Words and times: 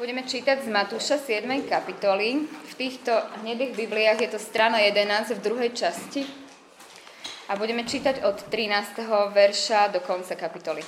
Budeme 0.00 0.24
čítať 0.24 0.64
z 0.64 0.72
Matúša 0.72 1.20
7. 1.20 1.44
kapitoly. 1.68 2.48
V 2.48 2.72
týchto 2.72 3.12
hnedých 3.44 3.76
bibliách 3.76 4.24
je 4.24 4.32
to 4.32 4.40
strana 4.40 4.80
11 4.80 5.36
v 5.36 5.44
druhej 5.44 5.76
časti. 5.76 6.24
A 7.44 7.60
budeme 7.60 7.84
čítať 7.84 8.24
od 8.24 8.48
13. 8.48 8.96
verša 9.28 9.92
do 9.92 10.00
konca 10.00 10.40
kapitoly. 10.40 10.80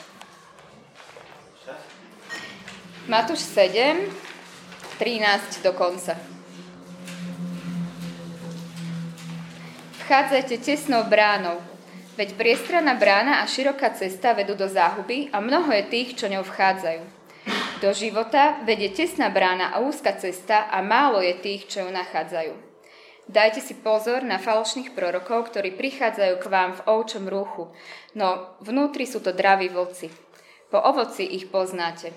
Matúš 3.05 3.45
7, 3.53 4.01
13 4.97 5.61
do 5.61 5.77
konca. 5.77 6.17
Vchádzajte 10.09 10.57
tesnou 10.57 11.05
bránou, 11.05 11.61
veď 12.17 12.33
priestraná 12.41 12.97
brána 12.97 13.45
a 13.45 13.51
široká 13.51 13.93
cesta 13.93 14.33
vedú 14.33 14.57
do 14.57 14.73
záhuby 14.73 15.29
a 15.37 15.45
mnoho 15.45 15.69
je 15.69 15.85
tých, 15.93 16.17
čo 16.17 16.33
ňou 16.33 16.49
vchádzajú. 16.49 17.22
Do 17.83 17.91
života 17.91 18.63
vedie 18.63 18.95
tesná 18.95 19.27
brána 19.27 19.75
a 19.75 19.83
úzka 19.83 20.15
cesta 20.15 20.71
a 20.71 20.79
málo 20.87 21.19
je 21.19 21.35
tých, 21.35 21.67
čo 21.67 21.83
ju 21.83 21.91
nachádzajú. 21.91 22.55
Dajte 23.27 23.59
si 23.59 23.75
pozor 23.75 24.23
na 24.23 24.39
falošných 24.39 24.95
prorokov, 24.95 25.51
ktorí 25.51 25.75
prichádzajú 25.75 26.35
k 26.39 26.47
vám 26.47 26.79
v 26.79 26.85
ovčom 26.87 27.27
ruchu, 27.27 27.75
no 28.15 28.55
vnútri 28.63 29.03
sú 29.03 29.19
to 29.19 29.35
draví 29.35 29.67
vlci. 29.67 30.15
Po 30.71 30.79
ovoci 30.79 31.27
ich 31.27 31.51
poznáte. 31.51 32.15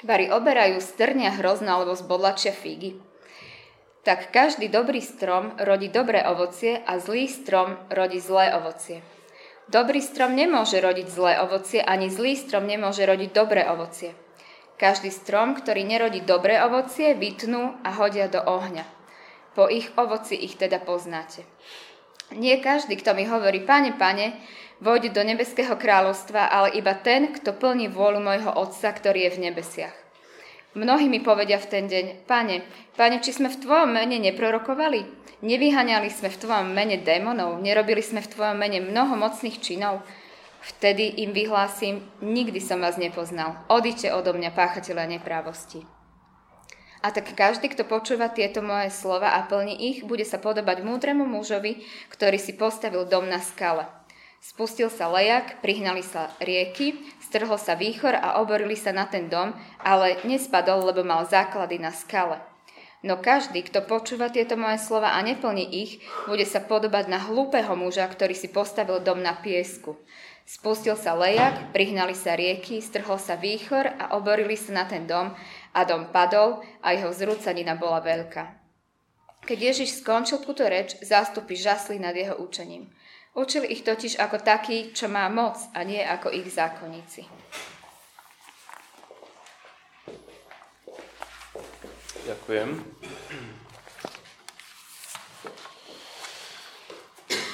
Vary 0.00 0.32
oberajú 0.32 0.80
strnia 0.80 1.36
hrozna 1.36 1.76
alebo 1.76 1.92
zbodlačia 1.92 2.56
figy. 2.56 2.96
Tak 4.00 4.32
každý 4.32 4.72
dobrý 4.72 5.04
strom 5.04 5.60
rodí 5.60 5.92
dobré 5.92 6.24
ovocie 6.24 6.80
a 6.88 6.96
zlý 6.96 7.28
strom 7.28 7.76
rodí 7.92 8.16
zlé 8.16 8.56
ovocie. 8.56 9.04
Dobrý 9.68 10.00
strom 10.00 10.32
nemôže 10.32 10.80
rodiť 10.80 11.06
zlé 11.12 11.36
ovocie, 11.36 11.84
ani 11.84 12.08
zlý 12.08 12.32
strom 12.32 12.64
nemôže 12.64 13.04
rodiť 13.04 13.28
dobré 13.36 13.68
ovocie. 13.68 14.16
Každý 14.80 15.12
strom, 15.12 15.52
ktorý 15.52 15.84
nerodí 15.84 16.24
dobré 16.24 16.56
ovocie, 16.64 17.12
vytnú 17.12 17.76
a 17.84 17.92
hodia 18.00 18.32
do 18.32 18.40
ohňa. 18.40 18.88
Po 19.52 19.68
ich 19.68 19.92
ovoci 20.00 20.40
ich 20.40 20.56
teda 20.56 20.80
poznáte. 20.80 21.44
Nie 22.32 22.64
každý, 22.64 22.96
kto 22.96 23.12
mi 23.12 23.28
hovorí, 23.28 23.60
pane, 23.60 23.92
pane, 23.92 24.40
vojde 24.80 25.12
do 25.12 25.20
nebeského 25.20 25.76
kráľovstva, 25.76 26.48
ale 26.48 26.80
iba 26.80 26.96
ten, 26.96 27.28
kto 27.28 27.52
plní 27.52 27.92
vôľu 27.92 28.24
môjho 28.24 28.56
Otca, 28.56 28.88
ktorý 28.88 29.28
je 29.28 29.34
v 29.36 29.42
nebesiach. 29.52 29.96
Mnohí 30.72 31.12
mi 31.12 31.20
povedia 31.20 31.60
v 31.60 31.66
ten 31.68 31.84
deň, 31.84 32.24
pane, 32.24 32.64
pane, 32.96 33.20
či 33.20 33.36
sme 33.36 33.52
v 33.52 33.60
tvojom 33.60 33.92
mene 33.92 34.16
neprorokovali? 34.16 35.04
Nevyhaňali 35.44 36.08
sme 36.08 36.32
v 36.32 36.40
tvojom 36.40 36.72
mene 36.72 37.04
démonov? 37.04 37.60
Nerobili 37.60 38.00
sme 38.00 38.24
v 38.24 38.32
tvojom 38.32 38.56
mene 38.56 38.80
mnoho 38.80 39.12
mocných 39.12 39.60
činov? 39.60 40.00
Vtedy 40.60 41.24
im 41.24 41.32
vyhlásim, 41.32 42.04
nikdy 42.20 42.60
som 42.60 42.84
vás 42.84 43.00
nepoznal. 43.00 43.56
Odíte 43.72 44.12
odo 44.12 44.36
mňa, 44.36 44.52
páchateľa 44.52 45.08
neprávosti. 45.08 45.88
A 47.00 47.08
tak 47.16 47.32
každý, 47.32 47.72
kto 47.72 47.88
počúva 47.88 48.28
tieto 48.28 48.60
moje 48.60 48.92
slova 48.92 49.40
a 49.40 49.48
plní 49.48 49.72
ich, 49.72 49.98
bude 50.04 50.24
sa 50.28 50.36
podobať 50.36 50.84
múdremu 50.84 51.24
mužovi, 51.24 51.80
ktorý 52.12 52.36
si 52.36 52.52
postavil 52.52 53.08
dom 53.08 53.24
na 53.24 53.40
skale. 53.40 53.88
Spustil 54.40 54.92
sa 54.92 55.08
lejak, 55.08 55.64
prihnali 55.64 56.04
sa 56.04 56.28
rieky, 56.40 56.96
strhol 57.24 57.56
sa 57.56 57.76
výchor 57.76 58.16
a 58.16 58.40
oborili 58.40 58.76
sa 58.76 58.92
na 58.92 59.08
ten 59.08 59.32
dom, 59.32 59.56
ale 59.80 60.20
nespadol, 60.28 60.92
lebo 60.92 61.00
mal 61.00 61.24
základy 61.24 61.80
na 61.80 61.92
skale. 61.92 62.40
No 63.00 63.16
každý, 63.16 63.64
kto 63.64 63.80
počúva 63.88 64.28
tieto 64.28 64.60
moje 64.60 64.76
slova 64.84 65.16
a 65.16 65.24
neplní 65.24 65.64
ich, 65.64 66.04
bude 66.28 66.44
sa 66.44 66.60
podobať 66.60 67.08
na 67.08 67.16
hlúpeho 67.16 67.72
muža, 67.72 68.04
ktorý 68.04 68.36
si 68.36 68.52
postavil 68.52 69.00
dom 69.00 69.24
na 69.24 69.32
piesku. 69.32 69.96
Spustil 70.46 70.98
sa 70.98 71.14
lejak, 71.14 71.70
prihnali 71.70 72.12
sa 72.12 72.34
rieky, 72.34 72.82
strhol 72.82 73.16
sa 73.22 73.38
výchor 73.38 73.86
a 73.86 74.18
oborili 74.18 74.58
sa 74.58 74.82
na 74.82 74.84
ten 74.84 75.06
dom 75.06 75.30
a 75.70 75.80
dom 75.86 76.10
padol 76.10 76.60
a 76.82 76.92
jeho 76.92 77.14
zrúcanina 77.14 77.78
bola 77.78 78.02
veľká. 78.02 78.60
Keď 79.46 79.58
Ježiš 79.58 80.04
skončil 80.04 80.42
túto 80.44 80.66
reč, 80.66 80.98
zástupy 81.00 81.56
žasli 81.56 81.96
nad 81.96 82.12
jeho 82.12 82.36
učením. 82.36 82.92
Učil 83.32 83.62
ich 83.64 83.86
totiž 83.86 84.18
ako 84.18 84.42
taký, 84.42 84.90
čo 84.90 85.06
má 85.06 85.30
moc 85.30 85.56
a 85.70 85.86
nie 85.86 86.02
ako 86.02 86.34
ich 86.34 86.50
zákonníci. 86.50 87.24
Ďakujem. 92.26 92.68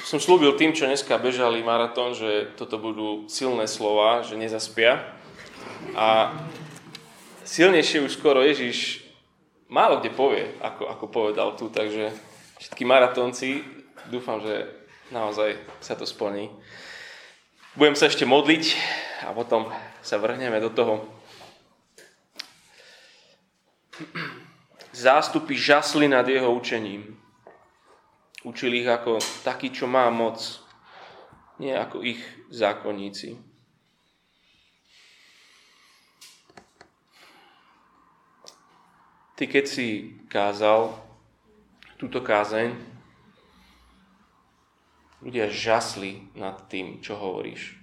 Som 0.07 0.23
slúbil 0.23 0.55
tým, 0.55 0.71
čo 0.71 0.87
dneska 0.87 1.19
bežali 1.19 1.59
maratón, 1.59 2.15
že 2.15 2.55
toto 2.55 2.79
budú 2.79 3.27
silné 3.27 3.67
slova, 3.67 4.23
že 4.23 4.39
nezaspia. 4.39 5.03
A 5.99 6.31
silnejšie 7.43 7.99
už 8.07 8.15
skoro 8.15 8.39
Ježiš 8.39 9.03
málo 9.67 9.99
kde 9.99 10.15
povie, 10.15 10.47
ako, 10.63 10.87
ako 10.87 11.05
povedal 11.11 11.59
tu, 11.59 11.67
takže 11.67 12.15
všetky 12.55 12.87
maratónci, 12.87 13.67
dúfam, 14.07 14.39
že 14.39 14.71
naozaj 15.11 15.59
sa 15.83 15.99
to 15.99 16.07
splní. 16.07 16.55
Budem 17.75 17.99
sa 17.99 18.07
ešte 18.07 18.23
modliť 18.23 18.63
a 19.27 19.35
potom 19.35 19.67
sa 19.99 20.15
vrhneme 20.23 20.63
do 20.63 20.71
toho. 20.71 21.03
Zástupy 24.95 25.51
žasli 25.59 26.07
nad 26.07 26.23
jeho 26.23 26.47
učením. 26.55 27.26
Učil 28.47 28.79
ich 28.79 28.87
ako 28.87 29.19
taký, 29.43 29.75
čo 29.75 29.91
má 29.91 30.07
moc, 30.07 30.39
nie 31.59 31.75
ako 31.75 31.99
ich 31.99 32.23
zákonníci. 32.47 33.35
Ty 39.35 39.43
keď 39.51 39.65
si 39.67 40.15
kázal 40.31 40.95
túto 41.99 42.23
kázeň, 42.23 42.71
ľudia 45.19 45.51
žasli 45.51 46.31
nad 46.31 46.55
tým, 46.71 47.03
čo 47.03 47.19
hovoríš. 47.19 47.75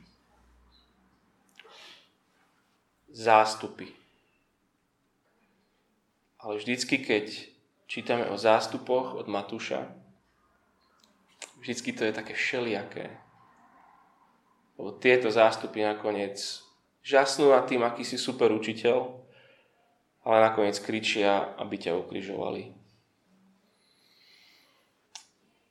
Zástupy. 3.12 3.92
Ale 6.40 6.56
vždycky, 6.56 7.04
keď 7.04 7.52
čítame 7.84 8.26
o 8.32 8.40
zástupoch 8.40 9.12
od 9.12 9.28
Matúša, 9.28 10.03
Vždycky 11.64 11.96
to 11.96 12.04
je 12.04 12.12
také 12.12 12.36
všelijaké. 12.36 13.08
Lebo 14.76 14.92
tieto 15.00 15.32
zástupy 15.32 15.80
nakoniec 15.80 16.36
žasnú 17.00 17.56
nad 17.56 17.64
tým, 17.64 17.80
aký 17.80 18.04
si 18.04 18.20
super 18.20 18.52
učiteľ, 18.52 19.24
ale 20.28 20.36
nakoniec 20.44 20.76
kričia, 20.76 21.56
aby 21.56 21.80
ťa 21.80 21.96
ukrižovali. 21.96 22.76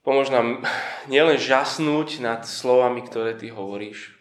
Pomôž 0.02 0.34
nám 0.34 0.66
nielen 1.14 1.38
žasnúť 1.38 2.26
nad 2.26 2.42
slovami, 2.42 3.06
ktoré 3.06 3.38
ty 3.38 3.54
hovoríš, 3.54 4.18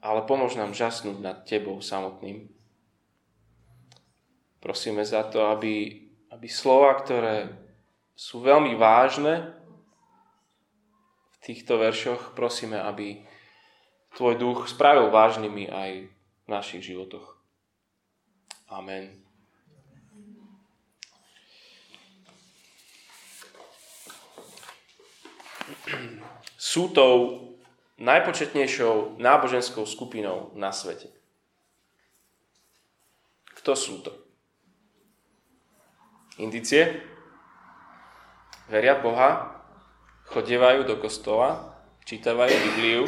ale 0.00 0.24
pomôž 0.24 0.56
nám 0.56 0.72
žasnúť 0.72 1.20
nad 1.20 1.44
tebou 1.44 1.84
samotným. 1.84 2.48
Prosíme 4.64 5.04
za 5.04 5.28
to, 5.28 5.52
aby, 5.52 6.08
aby 6.32 6.48
slova, 6.48 6.96
ktoré 6.96 7.68
sú 8.20 8.44
veľmi 8.44 8.76
vážne. 8.76 9.56
V 11.32 11.38
týchto 11.40 11.80
veršoch 11.80 12.36
prosíme, 12.36 12.76
aby 12.76 13.24
Tvoj 14.10 14.34
duch 14.42 14.66
spravil 14.66 15.06
vážnymi 15.10 15.70
aj 15.70 15.90
v 16.10 16.46
našich 16.50 16.82
životoch. 16.82 17.38
Amen. 18.66 19.22
Sú 26.58 26.90
tou 26.90 27.38
najpočetnejšou 28.02 29.22
náboženskou 29.22 29.86
skupinou 29.86 30.50
na 30.58 30.74
svete. 30.74 31.14
Kto 33.62 33.72
sú 33.78 34.02
to? 34.02 34.10
Indície? 36.40 36.98
Veria 38.70 38.94
Boha, 38.94 39.58
chodievajú 40.30 40.86
do 40.86 40.94
kostola, 41.02 41.74
čítavajú 42.06 42.54
Bibliu. 42.70 43.04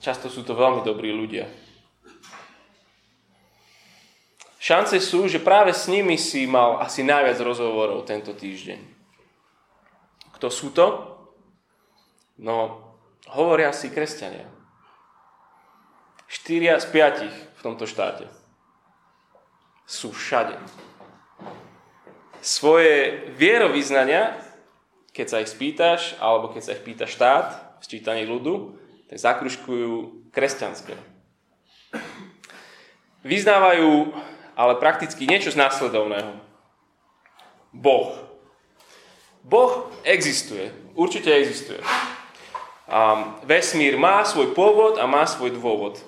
Často 0.00 0.32
sú 0.32 0.40
to 0.40 0.56
veľmi 0.56 0.80
dobrí 0.80 1.12
ľudia. 1.12 1.44
Šance 4.56 4.98
sú, 4.98 5.30
že 5.30 5.38
práve 5.38 5.70
s 5.70 5.86
nimi 5.86 6.18
si 6.18 6.48
mal 6.48 6.82
asi 6.82 7.04
najviac 7.06 7.38
rozhovorov 7.38 8.08
tento 8.08 8.34
týždeň. 8.34 8.80
Kto 10.40 10.48
sú 10.50 10.74
to? 10.74 10.86
No, 12.42 12.82
hovoria 13.30 13.70
si 13.70 13.92
kresťania. 13.92 14.48
Štyria 16.26 16.82
z 16.82 16.86
piatich 16.90 17.32
v 17.32 17.60
tomto 17.62 17.86
štáte. 17.86 18.26
Sú 19.86 20.10
všade 20.10 20.58
svoje 22.46 23.26
vierovýznania, 23.34 24.38
keď 25.10 25.26
sa 25.26 25.42
ich 25.42 25.50
spýtaš, 25.50 26.14
alebo 26.22 26.54
keď 26.54 26.62
sa 26.62 26.74
ich 26.78 26.86
pýta 26.86 27.10
štát 27.10 27.82
v 27.82 27.82
sčítaní 27.82 28.22
ľudu, 28.22 28.78
tak 29.10 29.18
zakruškujú 29.18 30.30
kresťanské. 30.30 30.94
vyznávajú 33.26 34.14
ale 34.56 34.78
prakticky 34.78 35.26
niečo 35.26 35.50
z 35.52 35.60
následovného. 35.60 36.38
Boh. 37.74 38.14
Boh 39.44 39.92
existuje. 40.06 40.72
Určite 40.96 41.28
existuje. 41.28 41.82
A 42.88 43.34
vesmír 43.44 43.98
má 43.98 44.24
svoj 44.24 44.54
pôvod 44.56 44.96
a 44.96 45.04
má 45.04 45.26
svoj 45.26 45.52
dôvod. 45.52 46.00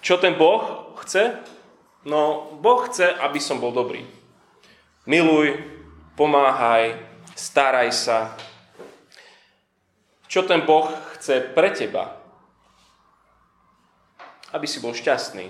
Čo 0.00 0.16
ten 0.16 0.38
Boh 0.38 0.94
chce? 1.04 1.42
No, 2.02 2.50
Boh 2.58 2.82
chce, 2.90 3.14
aby 3.14 3.38
som 3.38 3.62
bol 3.62 3.70
dobrý. 3.70 4.02
Miluj, 5.06 5.54
pomáhaj, 6.18 6.98
staraj 7.38 7.94
sa. 7.94 8.18
Čo 10.26 10.42
ten 10.42 10.66
Boh 10.66 10.90
chce 11.14 11.52
pre 11.54 11.70
teba? 11.70 12.18
Aby 14.50 14.66
si 14.66 14.82
bol 14.82 14.94
šťastný. 14.94 15.46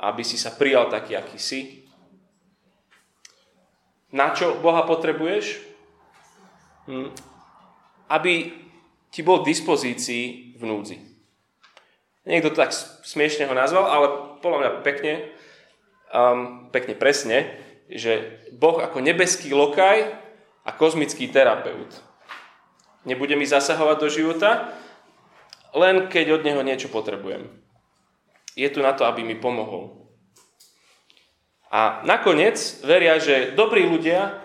Aby 0.00 0.22
si 0.26 0.34
sa 0.34 0.54
prijal 0.54 0.90
taký, 0.90 1.14
aký 1.14 1.38
si. 1.38 1.60
Na 4.10 4.34
čo 4.34 4.58
Boha 4.58 4.82
potrebuješ? 4.82 5.62
Hm. 6.90 7.14
Aby 8.10 8.58
ti 9.10 9.22
bol 9.22 9.42
k 9.42 9.50
dispozícii 9.54 10.58
v 10.58 10.62
núdzi. 10.66 11.09
Niekto 12.30 12.54
to 12.54 12.62
tak 12.62 12.70
smiešne 13.02 13.50
ho 13.50 13.54
nazval, 13.58 13.90
ale 13.90 14.06
podľa 14.38 14.58
mňa 14.62 14.70
pekne, 14.86 15.14
um, 16.14 16.70
pekne 16.70 16.94
presne, 16.94 17.58
že 17.90 18.38
Boh 18.54 18.78
ako 18.78 19.02
nebeský 19.02 19.50
lokaj 19.50 20.14
a 20.62 20.70
kozmický 20.70 21.26
terapeut. 21.26 21.90
Nebude 23.02 23.34
mi 23.34 23.50
zasahovať 23.50 23.96
do 23.98 24.08
života, 24.12 24.70
len 25.74 26.06
keď 26.06 26.38
od 26.38 26.46
Neho 26.46 26.62
niečo 26.62 26.86
potrebujem. 26.86 27.50
Je 28.54 28.70
tu 28.70 28.78
na 28.78 28.94
to, 28.94 29.02
aby 29.10 29.26
mi 29.26 29.34
pomohol. 29.34 30.06
A 31.70 32.02
nakoniec 32.06 32.58
veria, 32.86 33.18
že 33.18 33.58
dobrí 33.58 33.86
ľudia 33.86 34.38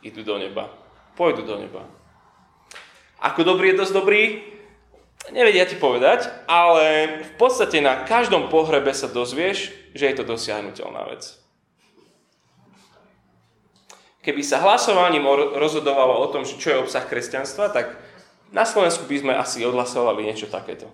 idú 0.00 0.24
do 0.24 0.40
neba. 0.40 0.72
Pôjdu 1.16 1.44
do 1.44 1.56
neba. 1.60 1.84
Ako 3.20 3.44
dobrý 3.44 3.72
je 3.72 3.80
dosť 3.80 3.92
dobrý, 3.96 4.22
nevedia 5.30 5.66
ti 5.66 5.74
povedať, 5.78 6.28
ale 6.46 7.20
v 7.24 7.32
podstate 7.38 7.82
na 7.82 8.04
každom 8.06 8.50
pohrebe 8.52 8.90
sa 8.94 9.10
dozvieš, 9.10 9.74
že 9.96 10.10
je 10.10 10.14
to 10.14 10.24
dosiahnutelná 10.26 11.06
vec. 11.10 11.38
Keby 14.22 14.42
sa 14.42 14.58
hlasovaním 14.58 15.22
rozhodovalo 15.54 16.18
o 16.18 16.30
tom, 16.34 16.42
čo 16.42 16.68
je 16.74 16.82
obsah 16.82 17.06
kresťanstva, 17.06 17.70
tak 17.70 17.94
na 18.50 18.66
Slovensku 18.66 19.06
by 19.06 19.16
sme 19.22 19.32
asi 19.38 19.62
odhlasovali 19.62 20.26
niečo 20.26 20.50
takéto. 20.50 20.90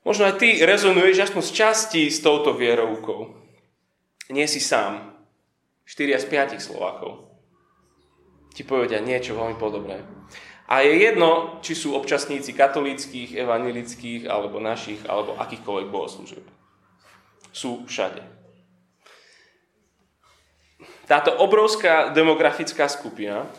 Možno 0.00 0.24
aj 0.24 0.40
ty 0.40 0.56
rezonuješ 0.64 1.28
aspoň 1.28 1.42
z 1.44 1.52
časti 1.52 2.02
s 2.08 2.24
touto 2.24 2.56
vierovkou. 2.56 3.36
Nie 4.32 4.48
si 4.48 4.56
sám. 4.56 5.12
4 5.84 6.22
z 6.22 6.26
5 6.56 6.64
Slovákov 6.64 7.30
ti 8.54 8.62
povedia 8.66 9.00
niečo 9.00 9.38
veľmi 9.38 9.56
podobné. 9.56 10.02
A 10.70 10.86
je 10.86 11.02
jedno, 11.02 11.58
či 11.66 11.74
sú 11.74 11.98
občasníci 11.98 12.54
katolíckých, 12.54 13.34
evanilických, 13.34 14.30
alebo 14.30 14.62
našich, 14.62 15.02
alebo 15.02 15.34
akýchkoľvek 15.34 15.86
bohoslúžieb. 15.90 16.46
Sú 17.50 17.82
všade. 17.90 18.22
Táto 21.10 21.34
obrovská 21.42 22.14
demografická 22.14 22.86
skupina 22.86 23.50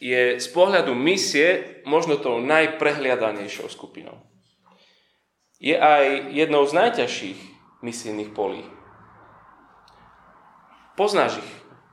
je 0.00 0.40
z 0.40 0.48
pohľadu 0.56 0.96
misie 0.96 1.78
možno 1.84 2.16
tou 2.16 2.40
najprehliadanejšou 2.40 3.68
skupinou. 3.68 4.16
Je 5.60 5.76
aj 5.76 6.32
jednou 6.32 6.64
z 6.64 6.72
najťažších 6.72 7.38
misijných 7.84 8.32
polí. 8.32 8.64
Poznáš 10.96 11.44
ich 11.44 11.50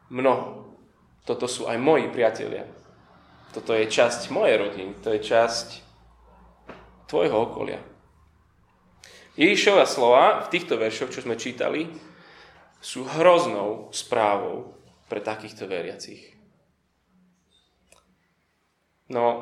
mnoho. 0.08 0.80
Toto 1.28 1.46
sú 1.46 1.68
aj 1.68 1.76
moji 1.76 2.08
priatelia. 2.08 2.79
Toto 3.50 3.74
je 3.74 3.90
časť 3.90 4.30
mojej 4.30 4.62
rodiny, 4.62 4.92
to 5.02 5.10
je 5.18 5.26
časť 5.26 5.68
tvojho 7.10 7.50
okolia. 7.50 7.82
Ježišova 9.40 9.90
slova 9.90 10.46
v 10.46 10.52
týchto 10.54 10.78
veršoch, 10.78 11.10
čo 11.10 11.26
sme 11.26 11.40
čítali, 11.40 11.90
sú 12.84 13.08
hroznou 13.08 13.90
správou 13.90 14.78
pre 15.10 15.24
takýchto 15.24 15.66
veriacich. 15.66 16.38
No, 19.10 19.42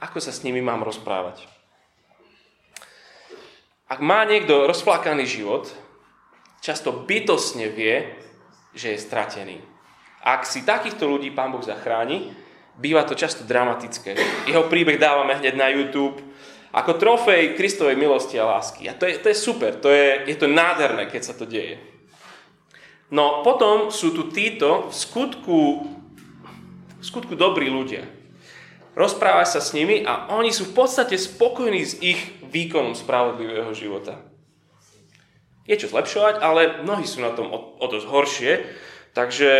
ako 0.00 0.18
sa 0.22 0.32
s 0.32 0.40
nimi 0.46 0.64
mám 0.64 0.80
rozprávať? 0.80 1.44
Ak 3.84 4.00
má 4.00 4.24
niekto 4.24 4.64
rozplakaný 4.64 5.28
život, 5.28 5.68
často 6.64 7.04
bytosne 7.04 7.68
vie, 7.68 8.16
že 8.72 8.96
je 8.96 9.04
stratený. 9.04 9.60
Ak 10.24 10.48
si 10.48 10.64
takýchto 10.64 11.04
ľudí 11.04 11.36
Pán 11.36 11.52
Boh 11.52 11.60
zachráni, 11.60 12.32
býva 12.78 13.06
to 13.06 13.14
často 13.14 13.46
dramatické. 13.46 14.18
Jeho 14.50 14.66
príbeh 14.66 14.98
dávame 14.98 15.38
hneď 15.38 15.54
na 15.54 15.70
YouTube 15.70 16.18
ako 16.74 16.98
trofej 16.98 17.54
Kristovej 17.54 17.94
milosti 17.94 18.34
a 18.34 18.58
lásky. 18.58 18.90
A 18.90 18.98
to 18.98 19.06
je, 19.06 19.22
to 19.22 19.30
je 19.30 19.36
super, 19.38 19.78
to 19.78 19.94
je, 19.94 20.26
je 20.26 20.36
to 20.36 20.50
nádherné, 20.50 21.06
keď 21.06 21.22
sa 21.22 21.34
to 21.38 21.46
deje. 21.46 21.78
No 23.14 23.46
potom 23.46 23.94
sú 23.94 24.10
tu 24.10 24.26
títo 24.34 24.90
v 24.90 24.94
skutku, 24.94 25.58
v 26.98 27.04
skutku 27.04 27.38
dobrí 27.38 27.70
ľudia. 27.70 28.02
Rozprávaš 28.98 29.58
sa 29.58 29.60
s 29.62 29.74
nimi 29.74 30.02
a 30.02 30.30
oni 30.34 30.50
sú 30.50 30.70
v 30.70 30.74
podstate 30.82 31.14
spokojní 31.14 31.82
s 31.82 31.94
ich 32.02 32.18
výkonom 32.42 32.98
spravodlivého 32.98 33.70
života. 33.70 34.18
Je 35.66 35.78
čo 35.78 35.90
zlepšovať, 35.90 36.42
ale 36.42 36.82
mnohí 36.82 37.06
sú 37.06 37.22
na 37.22 37.30
tom 37.34 37.54
o, 37.54 37.78
o 37.78 37.86
dosť 37.86 38.06
horšie, 38.06 38.52
takže 39.14 39.50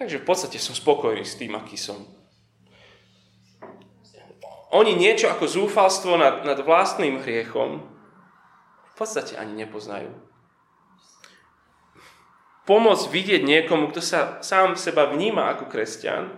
Takže 0.00 0.16
v 0.16 0.24
podstate 0.24 0.56
som 0.56 0.72
spokojný 0.72 1.28
s 1.28 1.36
tým, 1.36 1.52
aký 1.52 1.76
som. 1.76 2.08
Oni 4.72 4.96
niečo 4.96 5.28
ako 5.28 5.44
zúfalstvo 5.44 6.16
nad, 6.16 6.40
nad 6.48 6.56
vlastným 6.64 7.20
hriechom 7.20 7.84
v 8.80 8.94
podstate 8.96 9.36
ani 9.36 9.60
nepoznajú. 9.60 10.08
Pomôcť 12.64 13.06
vidieť 13.12 13.42
niekomu, 13.44 13.92
kto 13.92 14.00
sa 14.00 14.20
sám 14.40 14.80
seba 14.80 15.04
vníma 15.04 15.52
ako 15.52 15.68
kresťan, 15.68 16.32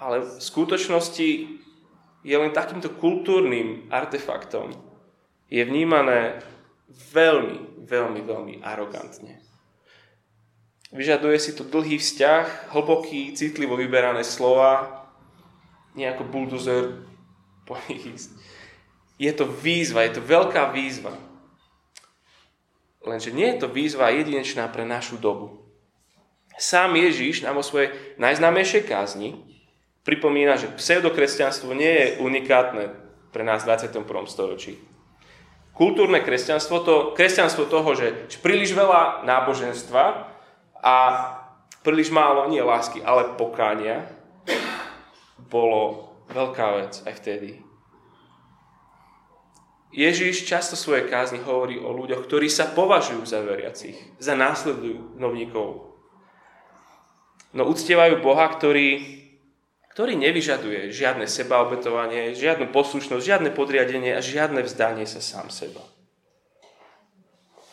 ale 0.00 0.24
v 0.24 0.30
skutočnosti 0.40 1.28
je 2.22 2.36
len 2.38 2.54
takýmto 2.54 2.96
kultúrnym 2.96 3.92
artefaktom, 3.92 4.72
je 5.52 5.60
vnímané 5.68 6.40
veľmi, 7.12 7.84
veľmi, 7.84 8.20
veľmi 8.24 8.54
arogantne. 8.64 9.51
Vyžaduje 10.92 11.40
si 11.40 11.56
to 11.56 11.64
dlhý 11.64 11.96
vzťah, 11.96 12.76
hlboký, 12.76 13.32
citlivo 13.32 13.80
vyberané 13.80 14.20
slova, 14.20 15.08
nejako 15.96 16.28
buldozer 16.28 17.00
po. 17.64 17.80
Je 19.16 19.32
to 19.32 19.48
výzva, 19.48 20.04
je 20.04 20.18
to 20.18 20.22
veľká 20.24 20.74
výzva. 20.74 21.16
Lenže 23.06 23.32
nie 23.32 23.54
je 23.54 23.64
to 23.64 23.68
výzva 23.72 24.12
jedinečná 24.12 24.68
pre 24.68 24.84
našu 24.84 25.16
dobu. 25.16 25.62
Sám 26.58 26.94
Ježiš 26.98 27.42
nám 27.42 27.58
o 27.58 27.64
svojej 27.64 27.94
najznámejšej 28.20 28.82
kázni 28.84 29.40
pripomína, 30.04 30.58
že 30.58 30.74
pseudokresťanstvo 30.74 31.72
nie 31.72 31.88
je 31.88 32.06
unikátne 32.20 32.92
pre 33.30 33.42
nás 33.46 33.64
v 33.64 33.74
21. 33.74 34.04
storočí. 34.28 34.76
Kultúrne 35.72 36.20
kresťanstvo, 36.20 36.76
to 36.84 36.94
kresťanstvo 37.16 37.64
toho, 37.64 37.96
že 37.96 38.12
príliš 38.44 38.76
veľa 38.76 39.24
náboženstva 39.24 40.04
a 40.82 40.94
príliš 41.86 42.10
málo, 42.10 42.50
nie 42.50 42.58
lásky, 42.58 42.98
ale 43.06 43.38
pokánia, 43.38 44.10
bolo 45.38 46.10
veľká 46.34 46.66
vec 46.82 46.92
aj 47.06 47.14
vtedy. 47.22 47.62
Ježíš 49.92 50.48
často 50.48 50.72
svoje 50.72 51.04
kázni 51.04 51.38
hovorí 51.44 51.76
o 51.76 51.92
ľuďoch, 51.92 52.24
ktorí 52.24 52.48
sa 52.48 52.72
považujú 52.72 53.28
za 53.28 53.44
veriacich, 53.44 53.94
za 54.16 54.32
následovníkov. 54.32 55.92
No 57.52 57.62
uctievajú 57.68 58.24
Boha, 58.24 58.48
ktorý, 58.48 59.04
ktorý 59.92 60.16
nevyžaduje 60.16 60.88
žiadne 60.88 61.28
sebaobetovanie, 61.28 62.32
žiadnu 62.32 62.72
poslušnosť, 62.72 63.20
žiadne 63.20 63.50
podriadenie 63.52 64.16
a 64.16 64.24
žiadne 64.24 64.64
vzdanie 64.64 65.04
sa 65.04 65.20
sám 65.20 65.52
seba. 65.52 65.84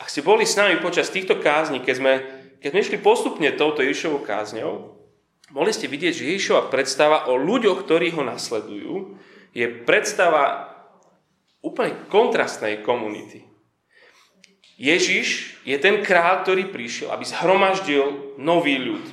Ak 0.04 0.12
ste 0.12 0.20
boli 0.20 0.44
s 0.44 0.60
nami 0.60 0.84
počas 0.84 1.08
týchto 1.08 1.40
kázni, 1.40 1.80
keď 1.80 1.96
sme 1.96 2.14
keď 2.60 2.70
sme 2.72 2.84
išli 2.84 2.98
postupne 3.00 3.50
touto 3.56 3.80
Ježišovou 3.80 4.24
kázňou, 4.24 5.00
mohli 5.56 5.72
ste 5.72 5.88
vidieť, 5.88 6.14
že 6.14 6.30
Ježišova 6.36 6.68
predstava 6.68 7.32
o 7.32 7.40
ľuďoch, 7.40 7.88
ktorí 7.88 8.12
ho 8.16 8.24
nasledujú, 8.24 9.16
je 9.56 9.66
predstava 9.88 10.76
úplne 11.64 11.96
kontrastnej 12.08 12.84
komunity. 12.84 13.48
Ježiš 14.80 15.60
je 15.68 15.76
ten 15.76 16.00
král, 16.00 16.48
ktorý 16.48 16.72
prišiel, 16.72 17.12
aby 17.12 17.28
zhromaždil 17.28 18.36
nový 18.40 18.80
ľud. 18.80 19.04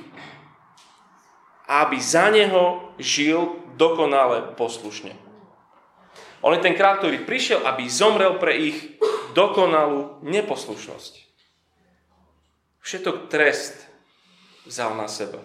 A 1.67 1.83
aby 1.83 1.99
za 1.99 2.31
neho 2.31 2.95
žil 2.95 3.59
dokonale 3.75 4.55
poslušne. 4.55 5.11
On 6.39 6.55
je 6.55 6.63
ten 6.63 6.71
král, 6.71 7.03
ktorý 7.03 7.27
prišiel, 7.27 7.67
aby 7.67 7.91
zomrel 7.91 8.39
pre 8.39 8.55
ich 8.55 8.95
dokonalú 9.35 10.23
neposlušnosť. 10.23 11.26
Všetok 12.87 13.27
trest 13.27 13.83
vzal 14.63 14.95
na 14.95 15.11
seba. 15.11 15.43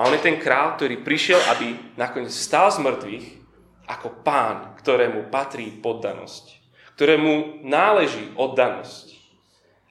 A 0.00 0.08
on 0.08 0.16
je 0.16 0.24
ten 0.24 0.40
král, 0.40 0.80
ktorý 0.80 1.04
prišiel, 1.04 1.36
aby 1.52 1.76
nakoniec 2.00 2.32
stal 2.32 2.72
z 2.72 2.80
mŕtvych 2.80 3.26
ako 3.84 4.24
pán, 4.24 4.72
ktorému 4.80 5.28
patrí 5.28 5.68
poddanosť. 5.68 6.64
Ktorému 6.96 7.60
náleží 7.68 8.32
oddanosť. 8.32 9.12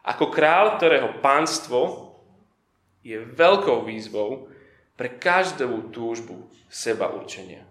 Ako 0.02 0.34
král, 0.34 0.82
ktorého 0.82 1.22
pánstvo 1.22 2.10
je 3.06 3.22
veľkou 3.22 3.86
výzvou 3.86 4.50
pre 4.98 5.14
každú 5.14 5.94
túžbu 5.94 6.50
seba 6.74 7.14
určenia. 7.14 7.70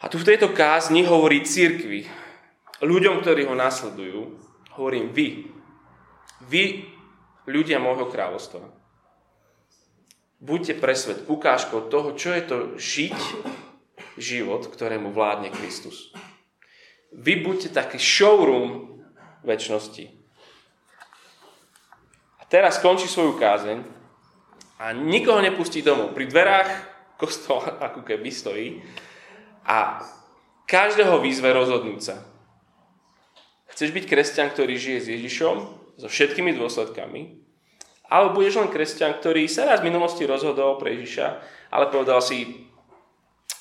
A 0.00 0.08
tu 0.08 0.16
v 0.16 0.24
tejto 0.32 0.56
kázni 0.56 1.04
hovorí 1.04 1.44
církvi, 1.44 2.08
ľuďom, 2.80 3.20
ktorí 3.20 3.44
ho 3.44 3.52
nasledujú, 3.52 4.40
hovorím 4.72 5.12
vy. 5.12 5.52
Vy, 6.44 6.93
ľudia 7.44 7.80
môjho 7.80 8.08
kráľovstva. 8.08 8.64
Buďte 10.44 10.76
pre 10.76 10.92
svet 10.92 11.24
ukážkou 11.24 11.88
toho, 11.88 12.12
čo 12.12 12.36
je 12.36 12.42
to 12.44 12.56
žiť 12.76 13.18
život, 14.20 14.68
ktorému 14.68 15.10
vládne 15.10 15.48
Kristus. 15.48 16.12
Vy 17.14 17.40
buďte 17.40 17.72
taký 17.72 17.96
showroom 17.96 19.00
väčšnosti. 19.46 20.10
A 22.40 22.42
teraz 22.50 22.82
skončí 22.82 23.08
svoju 23.08 23.38
kázeň 23.38 23.78
a 24.82 24.92
nikoho 24.92 25.40
nepustí 25.40 25.80
domov. 25.80 26.12
Pri 26.12 26.28
dverách 26.28 26.70
kostola 27.16 27.78
ako 27.88 28.02
keby 28.02 28.28
stojí 28.28 28.82
a 29.64 30.02
každého 30.68 31.20
výzve 31.24 31.48
rozhodnúť 31.54 32.00
sa. 32.02 32.16
Chceš 33.72 33.90
byť 33.90 34.04
kresťan, 34.06 34.48
ktorý 34.54 34.78
žije 34.78 34.98
s 35.02 35.08
Ježišom, 35.18 35.83
so 35.98 36.10
všetkými 36.10 36.54
dôsledkami, 36.56 37.44
alebo 38.10 38.40
budeš 38.40 38.60
len 38.60 38.70
kresťan, 38.70 39.16
ktorý 39.18 39.48
sa 39.48 39.66
raz 39.66 39.80
v 39.80 39.88
minulosti 39.88 40.28
rozhodol 40.28 40.76
pre 40.76 40.94
Ježiša, 40.98 41.26
ale 41.72 41.90
povedal 41.90 42.20
si, 42.20 42.68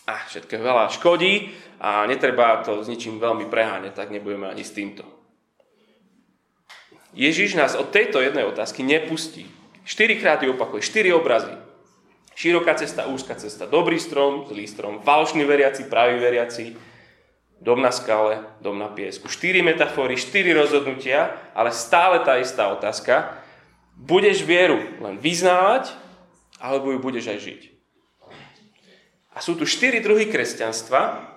a 0.03 0.19
ah, 0.19 0.21
všetko 0.27 0.59
veľa 0.59 0.91
škodí 0.91 1.55
a 1.79 2.03
netreba 2.03 2.59
to 2.59 2.83
s 2.83 2.91
ničím 2.91 3.23
veľmi 3.23 3.47
preháňať, 3.47 3.95
tak 3.95 4.11
nebudeme 4.11 4.51
ani 4.51 4.59
s 4.59 4.75
týmto. 4.75 5.07
Ježiš 7.15 7.55
nás 7.55 7.77
od 7.79 7.93
tejto 7.93 8.19
jednej 8.19 8.43
otázky 8.43 8.83
nepustí. 8.83 9.47
Štyrikrát 9.87 10.43
ju 10.43 10.57
opakuje, 10.57 10.83
štyri 10.83 11.13
obrazy. 11.15 11.55
Široká 12.33 12.73
cesta, 12.73 13.05
úzka 13.05 13.37
cesta, 13.37 13.69
dobrý 13.69 14.01
strom, 14.01 14.49
zlý 14.49 14.65
strom, 14.65 15.05
falšný 15.05 15.45
veriaci, 15.45 15.85
pravý 15.85 16.17
veriaci, 16.17 16.73
dom 17.63 17.79
na 17.79 17.95
skale, 17.95 18.43
dom 18.59 18.75
na 18.75 18.91
piesku. 18.91 19.31
Štyri 19.31 19.63
metafory, 19.63 20.19
štyri 20.19 20.51
rozhodnutia, 20.51 21.31
ale 21.55 21.71
stále 21.71 22.19
tá 22.27 22.35
istá 22.35 22.67
otázka, 22.67 23.39
budeš 23.95 24.43
vieru 24.43 24.83
len 24.99 25.15
vyznávať, 25.15 25.95
alebo 26.59 26.91
ju 26.91 26.99
budeš 26.99 27.31
aj 27.31 27.39
žiť. 27.39 27.61
A 29.33 29.39
sú 29.39 29.55
tu 29.55 29.63
štyri 29.63 30.03
druhy 30.03 30.27
kresťanstva, 30.27 31.31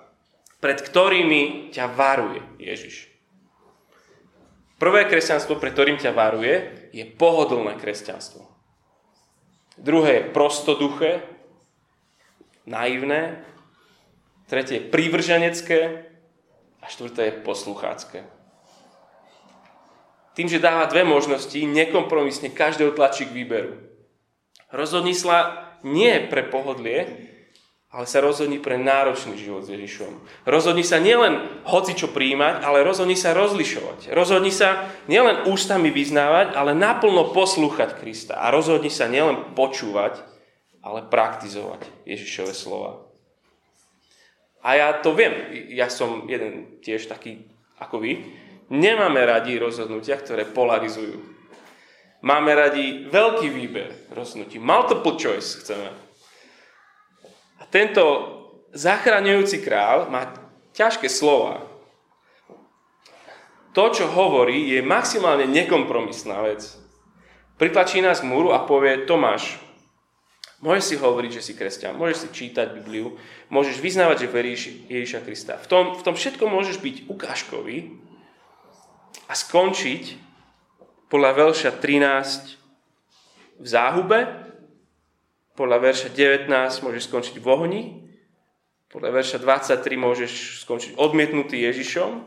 pred 0.59 0.83
ktorými 0.83 1.71
ťa 1.71 1.95
varuje 1.95 2.43
Ježiš. 2.59 3.07
Prvé 4.77 5.09
kresťanstvo, 5.09 5.57
pred 5.57 5.73
ktorým 5.73 5.97
ťa 5.97 6.13
varuje, 6.13 6.91
je 6.93 7.07
pohodlné 7.07 7.81
kresťanstvo. 7.81 8.45
Druhé 9.81 10.21
je 10.21 10.29
prostoduché, 10.35 11.25
naivné. 12.67 13.47
Tretie 14.51 14.79
je 14.79 14.89
privrženecké 14.93 16.06
a 16.87 16.91
štvrté 16.91 17.23
je 17.27 17.43
posluchácké. 17.43 18.23
Tým, 20.39 20.47
že 20.47 20.63
dáva 20.63 20.87
dve 20.87 21.03
možnosti, 21.03 21.59
nekompromisne 21.59 22.55
každého 22.55 22.95
tlačí 22.95 23.27
k 23.27 23.35
výberu. 23.35 23.75
Rozhodni 24.71 25.11
sa 25.11 25.75
nie 25.83 26.15
pre 26.31 26.47
pohodlie, 26.47 27.27
ale 27.91 28.05
sa 28.05 28.21
rozhodni 28.21 28.61
pre 28.61 28.77
náročný 28.77 29.41
život 29.41 29.65
s 29.65 29.73
Ježišom. 29.73 30.13
Rozhodni 30.45 30.85
sa 30.85 31.01
nielen 31.01 31.65
hoci 31.65 31.97
čo 31.97 32.13
príjmať, 32.13 32.63
ale 32.63 32.85
rozhodni 32.85 33.17
sa 33.17 33.33
rozlišovať. 33.33 34.13
Rozhodni 34.13 34.53
sa 34.53 34.93
nielen 35.09 35.49
ústami 35.49 35.89
vyznávať, 35.89 36.53
ale 36.55 36.77
naplno 36.77 37.33
poslúchať 37.33 37.97
Krista. 37.99 38.37
A 38.37 38.53
rozhodni 38.53 38.93
sa 38.93 39.09
nielen 39.09 39.57
počúvať, 39.57 40.21
ale 40.85 41.09
praktizovať 41.09 41.89
Ježišove 42.05 42.53
slova. 42.53 43.06
A 44.67 44.75
ja 44.75 44.89
to 44.99 45.15
viem, 45.15 45.31
ja 45.71 45.87
som 45.87 46.27
jeden 46.27 46.83
tiež 46.83 47.07
taký 47.07 47.47
ako 47.79 48.03
vy, 48.03 48.13
Nemáme 48.67 49.23
radi 49.23 49.55
rozhodnutia, 49.63 50.19
ktoré 50.19 50.43
polarizujú. 50.43 51.23
Máme 52.27 52.51
radi 52.51 53.07
veľký 53.07 53.47
výber 53.55 54.11
rozhodnutí. 54.11 54.59
Multiple 54.59 55.15
choice 55.15 55.63
chceme. 55.63 55.95
A 57.63 57.65
tento 57.71 58.03
zachraňujúci 58.75 59.63
král 59.63 60.11
má 60.11 60.35
ťažké 60.75 61.07
slova. 61.07 61.63
To, 63.71 63.85
čo 63.95 64.11
hovorí, 64.11 64.75
je 64.75 64.83
maximálne 64.83 65.47
nekompromisná 65.47 66.43
vec. 66.43 66.75
Pritlačí 67.61 68.03
nás 68.03 68.19
k 68.19 68.29
múru 68.29 68.51
a 68.51 68.67
povie, 68.67 69.07
Tomáš, 69.07 69.63
môžeš 70.65 70.85
si 70.85 70.97
hovoriť, 70.97 71.31
že 71.41 71.43
si 71.45 71.53
kresťan, 71.53 71.97
môžeš 71.97 72.17
si 72.17 72.29
čítať 72.33 72.77
Bibliu, 72.77 73.17
môžeš 73.53 73.81
vyznávať, 73.81 74.25
že 74.25 74.33
veríš 74.33 74.63
Ježiša 74.89 75.21
Krista. 75.25 75.55
V 75.61 75.67
tom, 75.69 75.85
v 75.97 76.03
tom 76.03 76.15
všetkom 76.17 76.49
môžeš 76.49 76.81
byť 76.81 76.97
ukážkový, 77.13 78.07
a 79.27 79.35
skončiť 79.35 80.05
podľa 81.11 81.31
verša 81.35 81.71
13 81.83 83.63
v 83.63 83.67
záhube, 83.67 84.19
podľa 85.59 85.79
verša 85.83 86.09
19 86.15 86.51
môžeš 86.85 87.03
skončiť 87.11 87.37
v 87.41 87.47
ohni, 87.49 87.83
podľa 88.91 89.11
verša 89.23 89.39
23 89.43 89.99
môžeš 89.99 90.63
skončiť 90.63 90.93
odmietnutý 91.01 91.59
Ježišom, 91.67 92.23